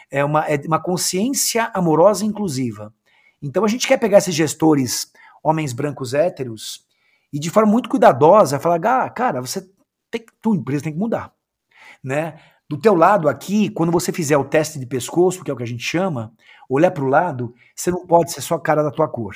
[0.10, 2.94] É uma, é uma consciência amorosa inclusiva.
[3.42, 5.12] Então a gente quer pegar esses gestores,
[5.44, 6.88] homens brancos héteros,
[7.32, 9.70] e de forma muito cuidadosa falar, ah, cara, você
[10.10, 11.34] tem, tua empresa tem que mudar,
[12.04, 12.40] né?
[12.70, 15.64] Do teu lado aqui, quando você fizer o teste de pescoço, que é o que
[15.64, 16.32] a gente chama,
[16.70, 19.36] olhar para o lado, você não pode ser só a cara da tua cor.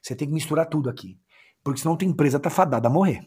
[0.00, 1.18] Você tem que misturar tudo aqui.
[1.62, 3.20] Porque senão tua empresa tá fadada a morrer.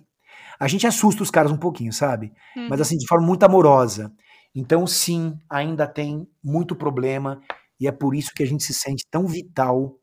[0.60, 2.34] A gente assusta os caras um pouquinho, sabe?
[2.56, 2.67] Uhum.
[2.69, 4.12] Mas assim, de forma muito amorosa.
[4.56, 7.39] Então, sim, ainda tem muito problema
[7.80, 10.00] e é por isso que a gente se sente tão vital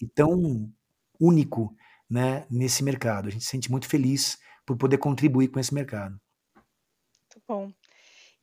[0.00, 0.70] e tão
[1.20, 1.74] único
[2.08, 3.26] né, nesse mercado.
[3.26, 6.20] A gente se sente muito feliz por poder contribuir com esse mercado.
[6.54, 7.72] Muito bom.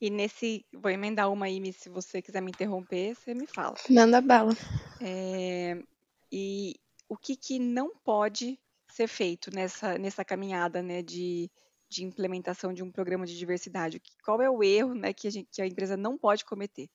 [0.04, 0.66] E nesse.
[0.74, 3.74] Vou emendar uma aí, se você quiser me interromper, você me fala.
[3.90, 4.54] Manda bala.
[5.00, 5.82] É,
[6.30, 6.76] e
[7.08, 11.50] o que, que não pode ser feito nessa, nessa caminhada né, de,
[11.88, 14.02] de implementação de um programa de diversidade?
[14.26, 16.90] Qual é o erro né, que, a gente, que a empresa não pode cometer?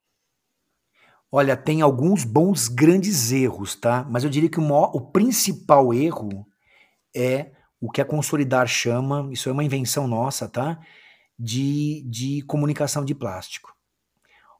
[1.32, 4.06] Olha, tem alguns bons grandes erros, tá?
[4.10, 6.46] Mas eu diria que o, maior, o principal erro
[7.16, 10.78] é o que a Consolidar chama, isso é uma invenção nossa, tá?
[11.38, 13.72] De, de comunicação de plástico.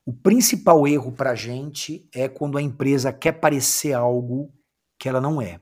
[0.06, 4.52] O principal erro para a gente é quando a empresa quer parecer algo
[4.98, 5.60] que ela não é.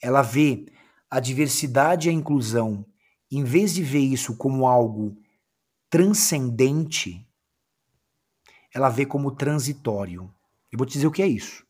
[0.00, 0.66] Ela vê
[1.10, 2.86] a diversidade e a inclusão,
[3.30, 5.20] em vez de ver isso como algo
[5.90, 7.26] transcendente,
[8.72, 10.32] ela vê como transitório.
[10.70, 11.66] Eu vou te dizer o que é isso.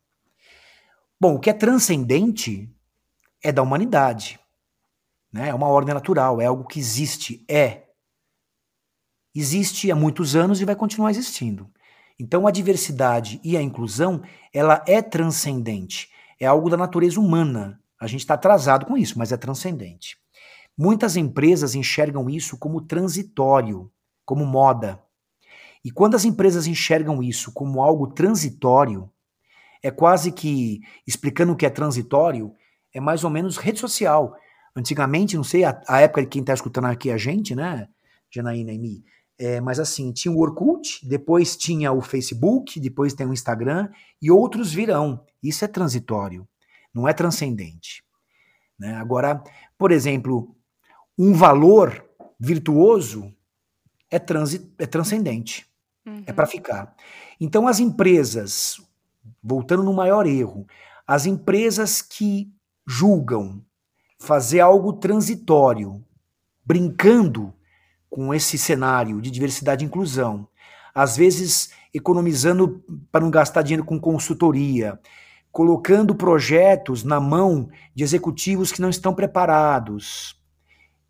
[1.21, 2.73] Bom, o que é transcendente
[3.43, 4.39] é da humanidade.
[5.33, 5.49] Né?
[5.49, 7.88] É uma ordem natural, é algo que existe, é.
[9.41, 11.71] Existe há muitos anos e vai continuar existindo.
[12.19, 14.21] Então a diversidade e a inclusão,
[14.53, 16.09] ela é transcendente,
[16.41, 17.81] é algo da natureza humana.
[18.01, 20.19] A gente está atrasado com isso, mas é transcendente.
[20.77, 23.89] Muitas empresas enxergam isso como transitório,
[24.25, 25.01] como moda.
[25.85, 29.09] E quando as empresas enxergam isso como algo transitório,
[29.81, 32.53] é quase que explicando o que é transitório,
[32.93, 34.35] é mais ou menos rede social.
[34.75, 37.87] Antigamente, não sei a, a época de quem está escutando aqui a gente, né,
[38.29, 39.05] Janaína e Mi,
[39.39, 43.89] é, mas assim, tinha o Orkut, depois tinha o Facebook, depois tem o Instagram
[44.21, 45.25] e outros virão.
[45.43, 46.47] Isso é transitório
[46.99, 48.03] não é transcendente.
[48.79, 48.95] Né?
[48.97, 49.43] Agora,
[49.77, 50.55] por exemplo,
[51.17, 52.05] um valor
[52.39, 53.33] virtuoso
[54.11, 55.67] é, transi é transcendente,
[56.05, 56.23] é uhum.
[56.27, 56.95] é para ficar.
[57.41, 58.81] Então, as empresas,
[59.43, 60.67] voltando no maior erro,
[61.07, 62.53] as empresas que
[62.87, 63.65] julgam
[64.19, 66.05] fazer algo transitório,
[66.65, 67.55] brincando
[68.09, 70.49] com esse cenário de diversidade e inclusão,
[70.95, 74.99] às vezes economizando para não gastar dinheiro com consultoria,
[75.51, 80.37] colocando projetos na mão de executivos que não estão preparados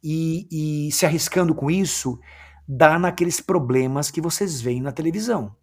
[0.02, 0.46] e,
[0.88, 2.18] e se arriscando com isso,
[2.66, 5.54] dá naqueles problemas que vocês veem na televisão.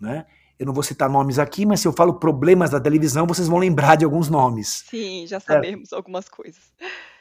[0.00, 0.24] Né?
[0.58, 3.58] Eu não vou citar nomes aqui, mas se eu falo problemas da televisão, vocês vão
[3.58, 4.84] lembrar de alguns nomes.
[4.88, 5.96] Sim, já sabemos é.
[5.96, 6.72] algumas coisas.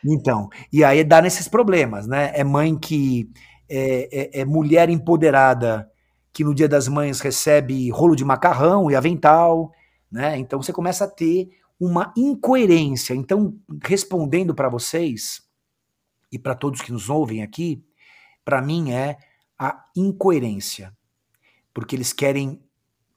[0.05, 2.32] Então, e aí dá nesses problemas, né?
[2.36, 3.30] É mãe que
[3.70, 5.89] é, é, é, mulher empoderada
[6.32, 9.72] que no Dia das Mães recebe rolo de macarrão e avental,
[10.11, 10.38] né?
[10.38, 11.49] Então você começa a ter
[11.80, 13.14] uma incoerência.
[13.14, 15.41] Então, respondendo para vocês
[16.32, 17.84] e para todos que nos ouvem aqui,
[18.43, 19.18] para mim é
[19.57, 20.95] a incoerência.
[21.74, 22.61] Porque eles querem,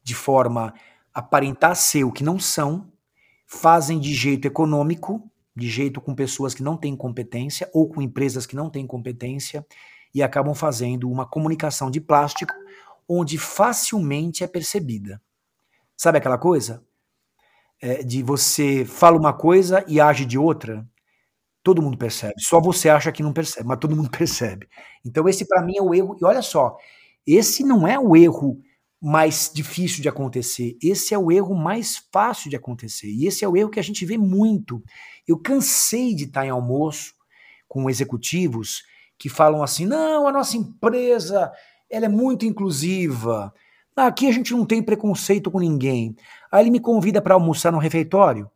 [0.03, 0.75] de forma
[1.13, 2.93] aparentar ser o que não são,
[3.47, 8.45] fazem de jeito econômico, de jeito com pessoas que não têm competência ou com empresas
[8.45, 9.67] que não têm competência
[10.17, 12.55] e acabam fazendo uma comunicação de plástico
[13.07, 15.21] onde facilmente é percebida.
[15.95, 16.83] Sabe aquela coisa?
[17.83, 20.89] É, de você fala uma coisa e age de outra?
[21.63, 22.33] Todo mundo percebe.
[22.39, 24.67] Só você acha que não percebe, mas todo mundo percebe.
[25.05, 26.17] Então, esse para mim é o erro.
[26.19, 26.79] E olha só,
[27.27, 28.59] esse não é o erro
[28.99, 30.79] mais difícil de acontecer.
[30.83, 33.09] Esse é o erro mais fácil de acontecer.
[33.09, 34.83] E esse é o erro que a gente vê muito.
[35.29, 37.13] Eu cansei de estar em almoço
[37.69, 38.83] com executivos
[39.19, 41.53] que falam assim: não, a nossa empresa
[41.91, 43.53] ela é muito inclusiva.
[43.95, 46.15] Aqui a gente não tem preconceito com ninguém.
[46.53, 48.51] Aí ele me convida para almoçar no refeitório.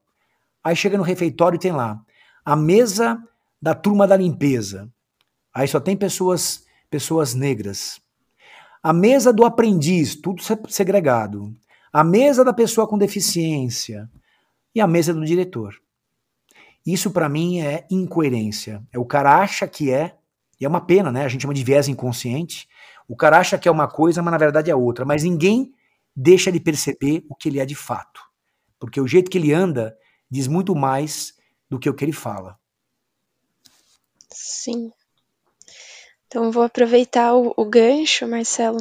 [0.62, 2.00] Aí chega no refeitório e tem lá
[2.44, 3.22] a mesa
[3.61, 4.90] da turma da limpeza.
[5.54, 8.00] Aí só tem pessoas pessoas negras.
[8.82, 11.54] A mesa do aprendiz, tudo segregado.
[11.92, 14.11] A mesa da pessoa com deficiência
[14.74, 15.74] e a mesa do diretor.
[16.84, 18.82] Isso para mim é incoerência.
[18.92, 20.16] É o cara acha que é,
[20.61, 21.24] e é uma pena, né?
[21.24, 22.68] A gente chama de viés inconsciente.
[23.08, 25.04] O cara acha que é uma coisa, mas na verdade é outra.
[25.04, 25.72] Mas ninguém
[26.14, 28.20] deixa de perceber o que ele é de fato.
[28.78, 29.96] Porque o jeito que ele anda
[30.30, 31.34] diz muito mais
[31.68, 32.58] do que o que ele fala.
[34.30, 34.92] Sim.
[36.26, 38.78] Então vou aproveitar o, o gancho, Marcelo.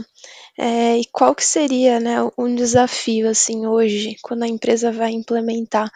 [0.57, 5.89] É, e qual que seria, né, um desafio assim hoje, quando a empresa vai implementar?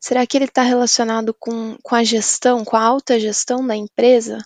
[0.00, 4.38] Será que ele está relacionado com, com a gestão, com a alta gestão da empresa,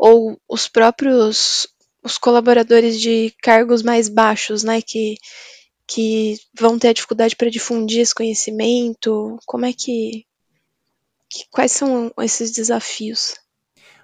[0.00, 1.68] ou os próprios
[2.02, 5.18] os colaboradores de cargos mais baixos, né, que
[5.86, 9.36] que vão ter dificuldade para difundir esse conhecimento?
[9.44, 10.24] Como é que,
[11.28, 13.34] que quais são esses desafios?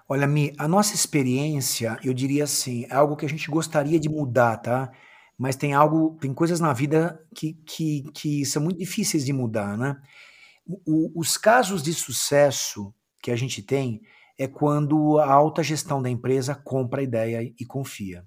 [0.09, 4.09] Olha, Mi, a nossa experiência, eu diria assim, é algo que a gente gostaria de
[4.09, 4.91] mudar, tá?
[5.39, 9.79] Mas tem algo, tem coisas na vida que, que, que são muito difíceis de mudar,
[9.79, 9.97] né?
[10.85, 12.93] O, os casos de sucesso
[13.23, 14.03] que a gente tem
[14.39, 18.25] é quando a alta gestão da empresa compra a ideia e confia.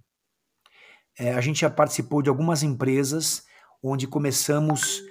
[1.17, 3.43] É, a gente já participou de algumas empresas
[3.83, 5.01] onde começamos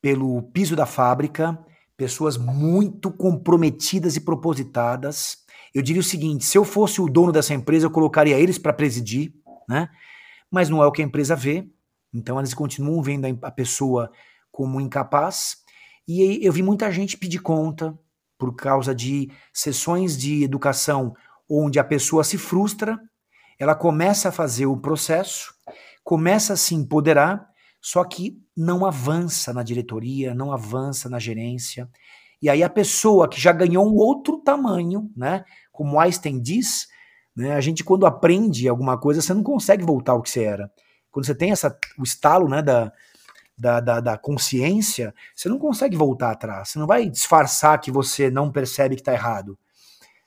[0.00, 1.58] pelo piso da fábrica,
[1.96, 7.54] pessoas muito comprometidas e propositadas, eu diria o seguinte: se eu fosse o dono dessa
[7.54, 9.32] empresa, eu colocaria eles para presidir,
[9.68, 9.88] né?
[10.50, 11.68] Mas não é o que a empresa vê,
[12.12, 14.10] então eles continuam vendo a pessoa
[14.50, 15.58] como incapaz.
[16.08, 17.96] E eu vi muita gente pedir conta
[18.40, 21.14] por causa de sessões de educação
[21.48, 22.98] onde a pessoa se frustra,
[23.58, 25.52] ela começa a fazer o processo,
[26.02, 27.46] começa a se empoderar,
[27.82, 31.86] só que não avança na diretoria, não avança na gerência.
[32.40, 35.44] E aí a pessoa que já ganhou um outro tamanho, né?
[35.70, 36.88] Como Einstein diz,
[37.36, 37.52] né?
[37.52, 40.70] A gente quando aprende alguma coisa, você não consegue voltar ao que você era.
[41.10, 42.90] Quando você tem essa, o estalo, né, da,
[43.60, 46.70] da, da, da consciência, você não consegue voltar atrás.
[46.70, 49.58] Você não vai disfarçar que você não percebe que está errado.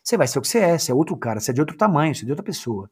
[0.03, 1.77] Você vai ser o que você é, você é outro cara, você é de outro
[1.77, 2.89] tamanho, você é de outra pessoa.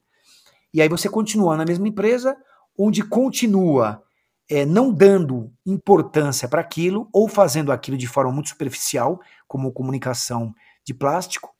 [0.73, 2.35] E aí você continua na mesma empresa,
[2.77, 4.01] onde continua
[4.49, 10.53] é, não dando importância para aquilo ou fazendo aquilo de forma muito superficial, como comunicação
[10.85, 11.53] de plástico,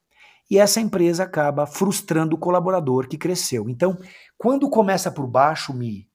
[0.49, 3.69] e essa empresa acaba frustrando o colaborador que cresceu.
[3.69, 3.97] Então,
[4.37, 6.09] quando começa por baixo, me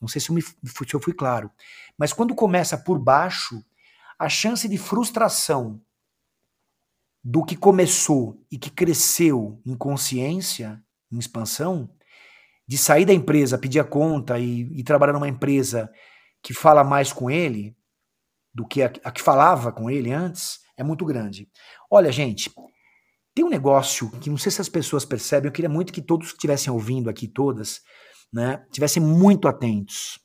[0.00, 0.56] não sei se eu, me, se
[0.94, 1.50] eu fui claro,
[1.98, 3.62] mas quando começa por baixo,
[4.18, 5.80] a chance de frustração
[7.22, 10.82] do que começou e que cresceu em consciência,
[11.12, 11.90] em expansão,
[12.66, 15.90] de sair da empresa, pedir a conta e, e trabalhar numa empresa
[16.42, 17.76] que fala mais com ele
[18.54, 21.48] do que a, a que falava com ele antes é muito grande.
[21.90, 22.50] Olha, gente,
[23.34, 26.28] tem um negócio que não sei se as pessoas percebem, eu queria muito que todos
[26.28, 27.82] estivessem ouvindo aqui, todas,
[28.32, 30.18] né, tivessem muito atentos.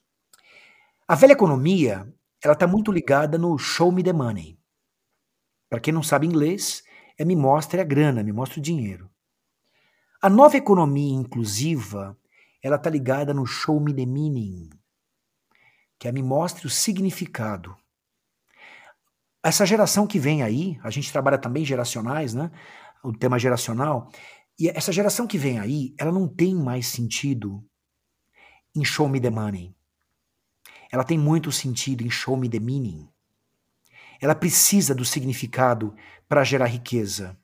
[1.07, 2.11] A velha economia,
[2.43, 4.59] ela está muito ligada no show me the money.
[5.69, 6.83] Para quem não sabe inglês,
[7.17, 9.09] é me mostre a grana, me mostre o dinheiro.
[10.21, 12.17] A nova economia inclusiva,
[12.61, 14.69] ela está ligada no show me the meaning
[15.99, 17.75] que é me mostre o significado.
[19.43, 22.51] Essa geração que vem aí, a gente trabalha também geracionais, né?
[23.03, 24.11] O tema geracional.
[24.59, 27.63] E essa geração que vem aí, ela não tem mais sentido
[28.75, 29.75] em show me the money.
[30.91, 33.07] Ela tem muito sentido em show me the meaning.
[34.21, 35.95] Ela precisa do significado
[36.27, 37.37] para gerar riqueza.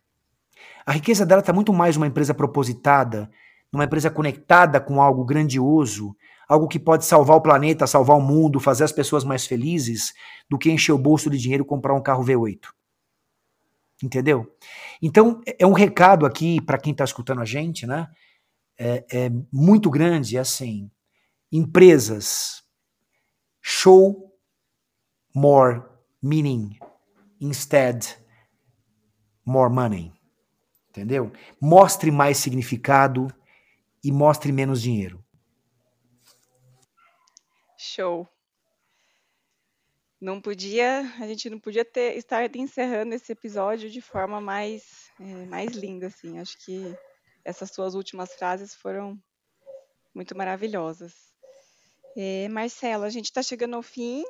[0.86, 3.30] A riqueza dela está muito mais uma empresa propositada,
[3.72, 6.16] numa empresa conectada com algo grandioso,
[6.48, 10.14] algo que pode salvar o planeta, salvar o mundo, fazer as pessoas mais felizes,
[10.50, 12.68] do que encher o bolso de dinheiro e comprar um carro V8.
[14.04, 14.56] Entendeu?
[15.02, 18.08] Então, é um recado aqui para quem está escutando a gente, né?
[18.82, 20.90] é, é muito grande, é assim,
[21.52, 22.64] empresas
[23.62, 24.32] show
[25.36, 25.84] more
[26.22, 26.78] meaning
[27.40, 28.06] instead
[29.46, 30.14] more money.
[30.90, 31.32] Entendeu?
[31.60, 33.28] Mostre mais significado
[34.04, 35.24] e mostre menos dinheiro.
[37.78, 38.28] Show.
[40.20, 45.46] Não podia, a gente não podia ter, estar encerrando esse episódio de forma mais, é,
[45.46, 46.38] mais linda, assim.
[46.38, 46.96] Acho que
[47.44, 49.20] essas suas últimas frases foram
[50.14, 51.31] muito maravilhosas.
[52.16, 54.24] É, Marcelo, a gente está chegando ao fim.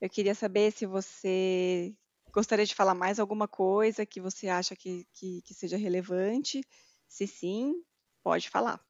[0.00, 1.94] Eu queria saber se você
[2.32, 6.62] gostaria de falar mais alguma coisa que você acha que, que, que seja relevante.
[7.08, 7.74] Se sim,
[8.22, 8.80] pode falar.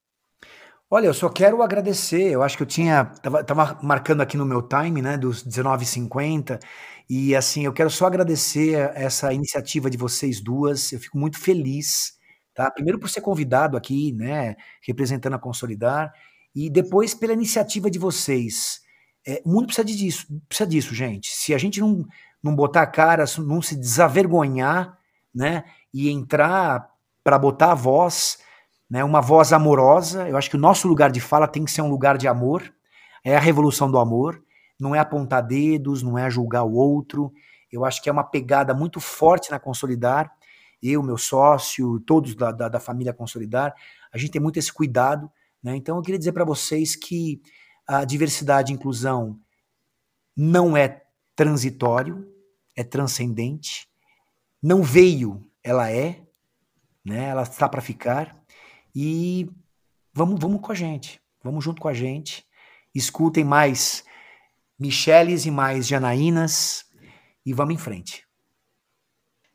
[0.92, 2.30] Olha, eu só quero agradecer.
[2.32, 3.04] Eu acho que eu tinha.
[3.04, 5.16] Tava, tava marcando aqui no meu time, né?
[5.16, 6.58] Dos 19h50.
[7.08, 10.92] E assim, eu quero só agradecer essa iniciativa de vocês duas.
[10.92, 12.14] Eu fico muito feliz,
[12.54, 12.70] tá?
[12.70, 14.56] Primeiro por ser convidado aqui, né?
[14.82, 16.12] Representando a Consolidar.
[16.54, 18.80] E depois pela iniciativa de vocês.
[19.26, 21.30] É, o mundo precisa disso, precisa disso, gente.
[21.30, 22.06] Se a gente não,
[22.42, 24.98] não botar a cara, não se desavergonhar,
[25.34, 25.64] né?
[25.92, 26.88] E entrar
[27.22, 28.38] para botar a voz
[28.90, 30.28] né, uma voz amorosa.
[30.28, 32.74] Eu acho que o nosso lugar de fala tem que ser um lugar de amor.
[33.22, 34.42] É a revolução do amor.
[34.78, 37.32] Não é apontar dedos, não é julgar o outro.
[37.70, 40.32] Eu acho que é uma pegada muito forte na Consolidar.
[40.82, 43.74] Eu, meu sócio, todos da, da, da família Consolidar,
[44.12, 45.30] a gente tem muito esse cuidado.
[45.62, 45.76] Né?
[45.76, 47.40] Então, eu queria dizer para vocês que
[47.86, 49.38] a diversidade e inclusão
[50.36, 51.02] não é
[51.34, 52.26] transitório,
[52.76, 53.88] é transcendente.
[54.62, 56.22] Não veio, ela é,
[57.04, 57.24] né?
[57.24, 58.40] ela está para ficar.
[58.94, 59.50] E
[60.12, 62.46] vamos, vamos com a gente, vamos junto com a gente.
[62.94, 64.04] Escutem mais
[64.78, 66.86] Micheles e mais Janaínas
[67.44, 68.29] e vamos em frente.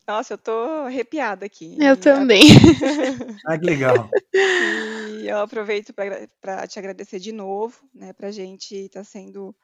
[0.07, 0.51] Nossa, eu tô
[0.85, 1.75] arrepiada aqui.
[1.79, 2.43] Eu também.
[3.45, 4.09] ah, que legal.
[4.33, 5.93] E eu aproveito
[6.39, 8.13] para te agradecer de novo, né?
[8.13, 9.55] Para a gente está sendo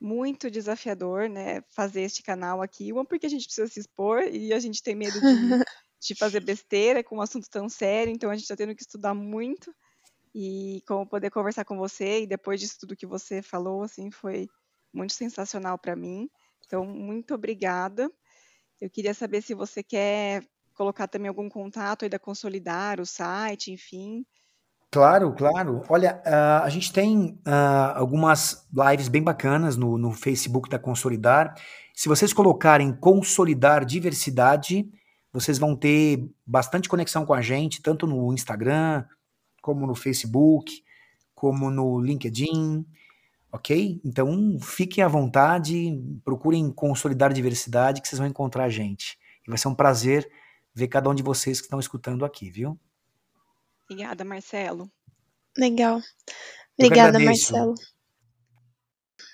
[0.00, 1.62] muito desafiador, né?
[1.70, 2.92] Fazer este canal aqui.
[2.92, 5.20] Uma, porque a gente precisa se expor e a gente tem medo de,
[6.00, 9.14] de fazer besteira com um assunto tão sério, então a gente está tendo que estudar
[9.14, 9.74] muito.
[10.34, 14.48] E como poder conversar com você e depois disso tudo que você falou, assim, foi
[14.92, 16.30] muito sensacional para mim.
[16.66, 18.10] Então, muito obrigada.
[18.82, 20.42] Eu queria saber se você quer
[20.74, 24.26] colocar também algum contato aí da Consolidar, o site, enfim.
[24.90, 25.84] Claro, claro.
[25.88, 31.54] Olha, uh, a gente tem uh, algumas lives bem bacanas no, no Facebook da Consolidar.
[31.94, 34.90] Se vocês colocarem Consolidar Diversidade,
[35.32, 39.04] vocês vão ter bastante conexão com a gente, tanto no Instagram,
[39.62, 40.82] como no Facebook,
[41.36, 42.84] como no LinkedIn,
[43.52, 44.00] ok?
[44.02, 49.18] Então fiquem à vontade, procurem consolidar diversidade que vocês vão encontrar a gente.
[49.46, 50.28] E vai ser um prazer
[50.74, 52.80] ver cada um de vocês que estão escutando aqui, viu?
[53.84, 54.90] Obrigada, Marcelo.
[55.56, 56.00] Legal.
[56.78, 57.74] Obrigada, Marcelo.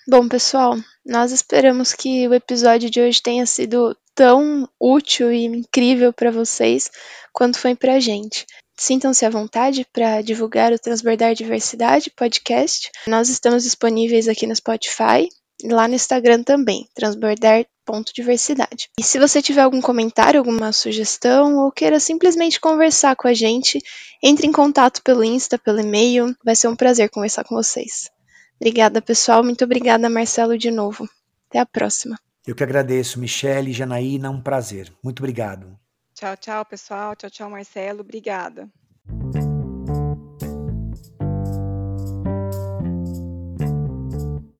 [0.09, 6.13] Bom, pessoal, nós esperamos que o episódio de hoje tenha sido tão útil e incrível
[6.13, 6.91] para vocês
[7.33, 8.47] quanto foi para a gente.
[8.79, 12.93] Sintam-se à vontade para divulgar o Transbordar Diversidade podcast.
[13.09, 15.29] Nós estamos disponíveis aqui no Spotify
[15.61, 18.89] e lá no Instagram também, transbordar.diversidade.
[18.97, 23.83] E se você tiver algum comentário, alguma sugestão ou queira simplesmente conversar com a gente,
[24.23, 26.33] entre em contato pelo Insta, pelo e-mail.
[26.45, 28.09] Vai ser um prazer conversar com vocês.
[28.61, 29.43] Obrigada, pessoal.
[29.43, 31.09] Muito obrigada, Marcelo, de novo.
[31.49, 32.17] Até a próxima.
[32.47, 34.93] Eu que agradeço, Michele, Janaína, um prazer.
[35.03, 35.77] Muito obrigado.
[36.19, 37.15] Tchau, tchau, pessoal.
[37.15, 38.01] Tchau, tchau, Marcelo.
[38.01, 38.69] Obrigada.